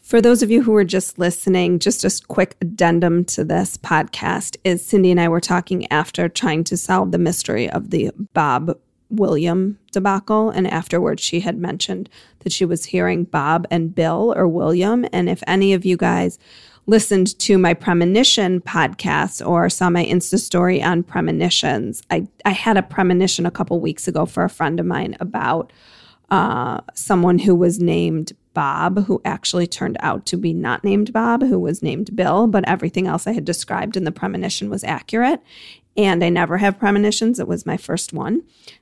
For 0.07 0.21
those 0.21 0.41
of 0.41 0.49
you 0.49 0.63
who 0.63 0.73
are 0.77 0.85
just 0.85 1.19
listening, 1.19 1.79
just 1.79 2.05
a 2.05 2.25
quick 2.29 2.55
addendum 2.61 3.25
to 3.25 3.43
this 3.43 3.75
podcast 3.75 4.55
is 4.63 4.85
Cindy 4.85 5.11
and 5.11 5.19
I 5.19 5.27
were 5.27 5.41
talking 5.41 5.85
after 5.91 6.29
trying 6.29 6.63
to 6.63 6.77
solve 6.77 7.11
the 7.11 7.17
mystery 7.17 7.69
of 7.69 7.89
the 7.89 8.11
Bob 8.33 8.79
William 9.09 9.77
debacle. 9.91 10.49
And 10.49 10.65
afterwards, 10.65 11.21
she 11.21 11.41
had 11.41 11.57
mentioned 11.57 12.09
that 12.39 12.53
she 12.53 12.63
was 12.63 12.85
hearing 12.85 13.25
Bob 13.25 13.67
and 13.69 13.93
Bill 13.93 14.33
or 14.37 14.47
William. 14.47 15.05
And 15.11 15.27
if 15.27 15.43
any 15.45 15.73
of 15.73 15.83
you 15.83 15.97
guys 15.97 16.39
listened 16.85 17.37
to 17.39 17.57
my 17.57 17.73
premonition 17.73 18.61
podcast 18.61 19.45
or 19.45 19.69
saw 19.69 19.89
my 19.89 20.05
Insta 20.05 20.39
story 20.39 20.81
on 20.81 21.03
premonitions, 21.03 22.01
I, 22.09 22.25
I 22.45 22.51
had 22.51 22.77
a 22.77 22.81
premonition 22.81 23.45
a 23.45 23.51
couple 23.51 23.81
weeks 23.81 24.07
ago 24.07 24.25
for 24.25 24.45
a 24.45 24.49
friend 24.49 24.79
of 24.79 24.85
mine 24.85 25.17
about 25.19 25.73
uh, 26.29 26.79
someone 26.93 27.39
who 27.39 27.55
was 27.55 27.81
named 27.81 28.31
Bob, 28.57 29.05
who 29.05 29.21
actually 29.23 29.67
turned 29.67 29.97
out 29.99 30.25
to 30.25 30.35
be 30.35 30.51
not 30.51 30.83
named 30.83 31.13
Bob, 31.13 31.43
who 31.43 31.59
was 31.59 31.83
named 31.83 32.15
Bill, 32.15 32.47
but 32.47 32.67
everything 32.67 33.05
else 33.05 33.27
I 33.27 33.33
had 33.33 33.45
described 33.45 33.95
in 33.95 34.03
the 34.03 34.11
premonition 34.11 34.67
was 34.67 34.83
accurate. 34.83 35.43
And 35.95 36.23
I 36.23 36.29
never 36.29 36.57
have 36.57 36.79
premonitions. 36.79 37.39
It 37.39 37.47
was 37.47 37.67
my 37.67 37.77
first 37.77 38.13
one. 38.13 38.41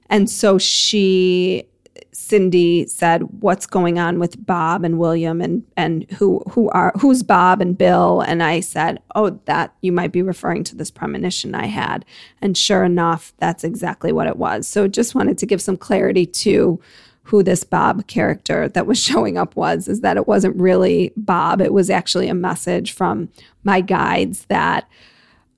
And 0.10 0.30
so 0.30 0.58
she 0.58 1.68
Cindy 2.14 2.88
said, 2.88 3.24
"What's 3.42 3.66
going 3.66 4.00
on 4.00 4.18
with 4.18 4.46
Bob 4.46 4.86
and 4.86 4.98
William 4.98 5.42
and 5.42 5.64
and 5.76 6.10
who 6.12 6.42
who 6.52 6.70
are 6.70 6.94
who's 7.02 7.22
Bob 7.22 7.60
and 7.60 7.78
Bill?" 7.78 8.22
And 8.22 8.42
I 8.42 8.62
said, 8.62 9.00
"Oh, 9.14 9.42
that 9.44 9.74
you 9.82 9.92
might 9.92 10.14
be 10.14 10.22
referring 10.22 10.64
to 10.66 10.76
this 10.78 10.90
premonition 10.90 11.54
I 11.54 11.66
had." 11.66 12.06
And 12.42 12.56
sure 12.58 12.86
enough, 12.86 13.34
that's 13.40 13.66
exactly 13.66 14.14
what 14.14 14.28
it 14.28 14.38
was. 14.38 14.70
So 14.70 14.88
just 14.88 15.16
wanted 15.16 15.38
to 15.40 15.46
give 15.46 15.62
some 15.62 15.76
clarity 15.76 16.26
to 16.26 16.80
who 17.26 17.44
this 17.44 17.64
Bob 17.64 18.08
character 18.08 18.70
that 18.70 18.88
was 18.88 19.00
showing 19.04 19.38
up 19.38 19.56
was 19.56 19.88
is 19.88 20.02
that 20.02 20.18
it 20.18 20.28
wasn't 20.28 20.56
really 20.56 21.12
Bob. 21.18 21.62
It 21.62 21.74
was 21.74 21.90
actually 21.90 22.28
a 22.28 22.34
message 22.34 22.94
from 22.94 23.30
my 23.64 23.82
guides 23.82 24.46
that 24.46 24.88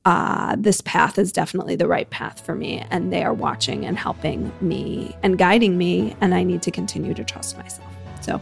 uh, 0.05 0.55
this 0.57 0.79
path 0.81 1.19
is 1.19 1.33
definitely 1.33 1.75
the 1.75 1.87
right 1.87 2.09
path 2.09 2.45
for 2.45 2.55
me. 2.55 2.85
And 2.89 3.11
they 3.11 3.23
are 3.23 3.33
watching 3.33 3.85
and 3.85 3.97
helping 3.97 4.51
me 4.61 5.15
and 5.21 5.37
guiding 5.37 5.77
me. 5.77 6.15
And 6.21 6.33
I 6.33 6.43
need 6.43 6.61
to 6.61 6.71
continue 6.71 7.13
to 7.13 7.25
trust 7.25 7.57
myself. 7.57 7.93
So 8.21 8.41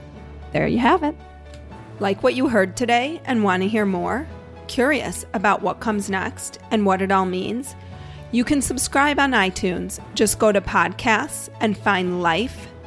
there 0.53 0.67
you 0.67 0.77
have 0.77 1.01
it. 1.01 1.15
Like 1.99 2.21
what 2.21 2.35
you 2.35 2.47
heard 2.49 2.77
today 2.77 3.19
and 3.25 3.43
want 3.43 3.63
to 3.63 3.69
hear 3.69 3.85
more? 3.85 4.27
Curious 4.67 5.25
about 5.33 5.63
what 5.63 5.79
comes 5.79 6.09
next 6.09 6.59
and 6.69 6.85
what 6.85 7.01
it 7.01 7.11
all 7.11 7.25
means? 7.25 7.75
You 8.31 8.43
can 8.43 8.61
subscribe 8.61 9.17
on 9.17 9.31
iTunes. 9.31 9.99
Just 10.13 10.38
go 10.38 10.51
to 10.51 10.61
podcasts 10.61 11.49
and 11.61 11.75
find 11.75 12.21
Life, 12.21 12.67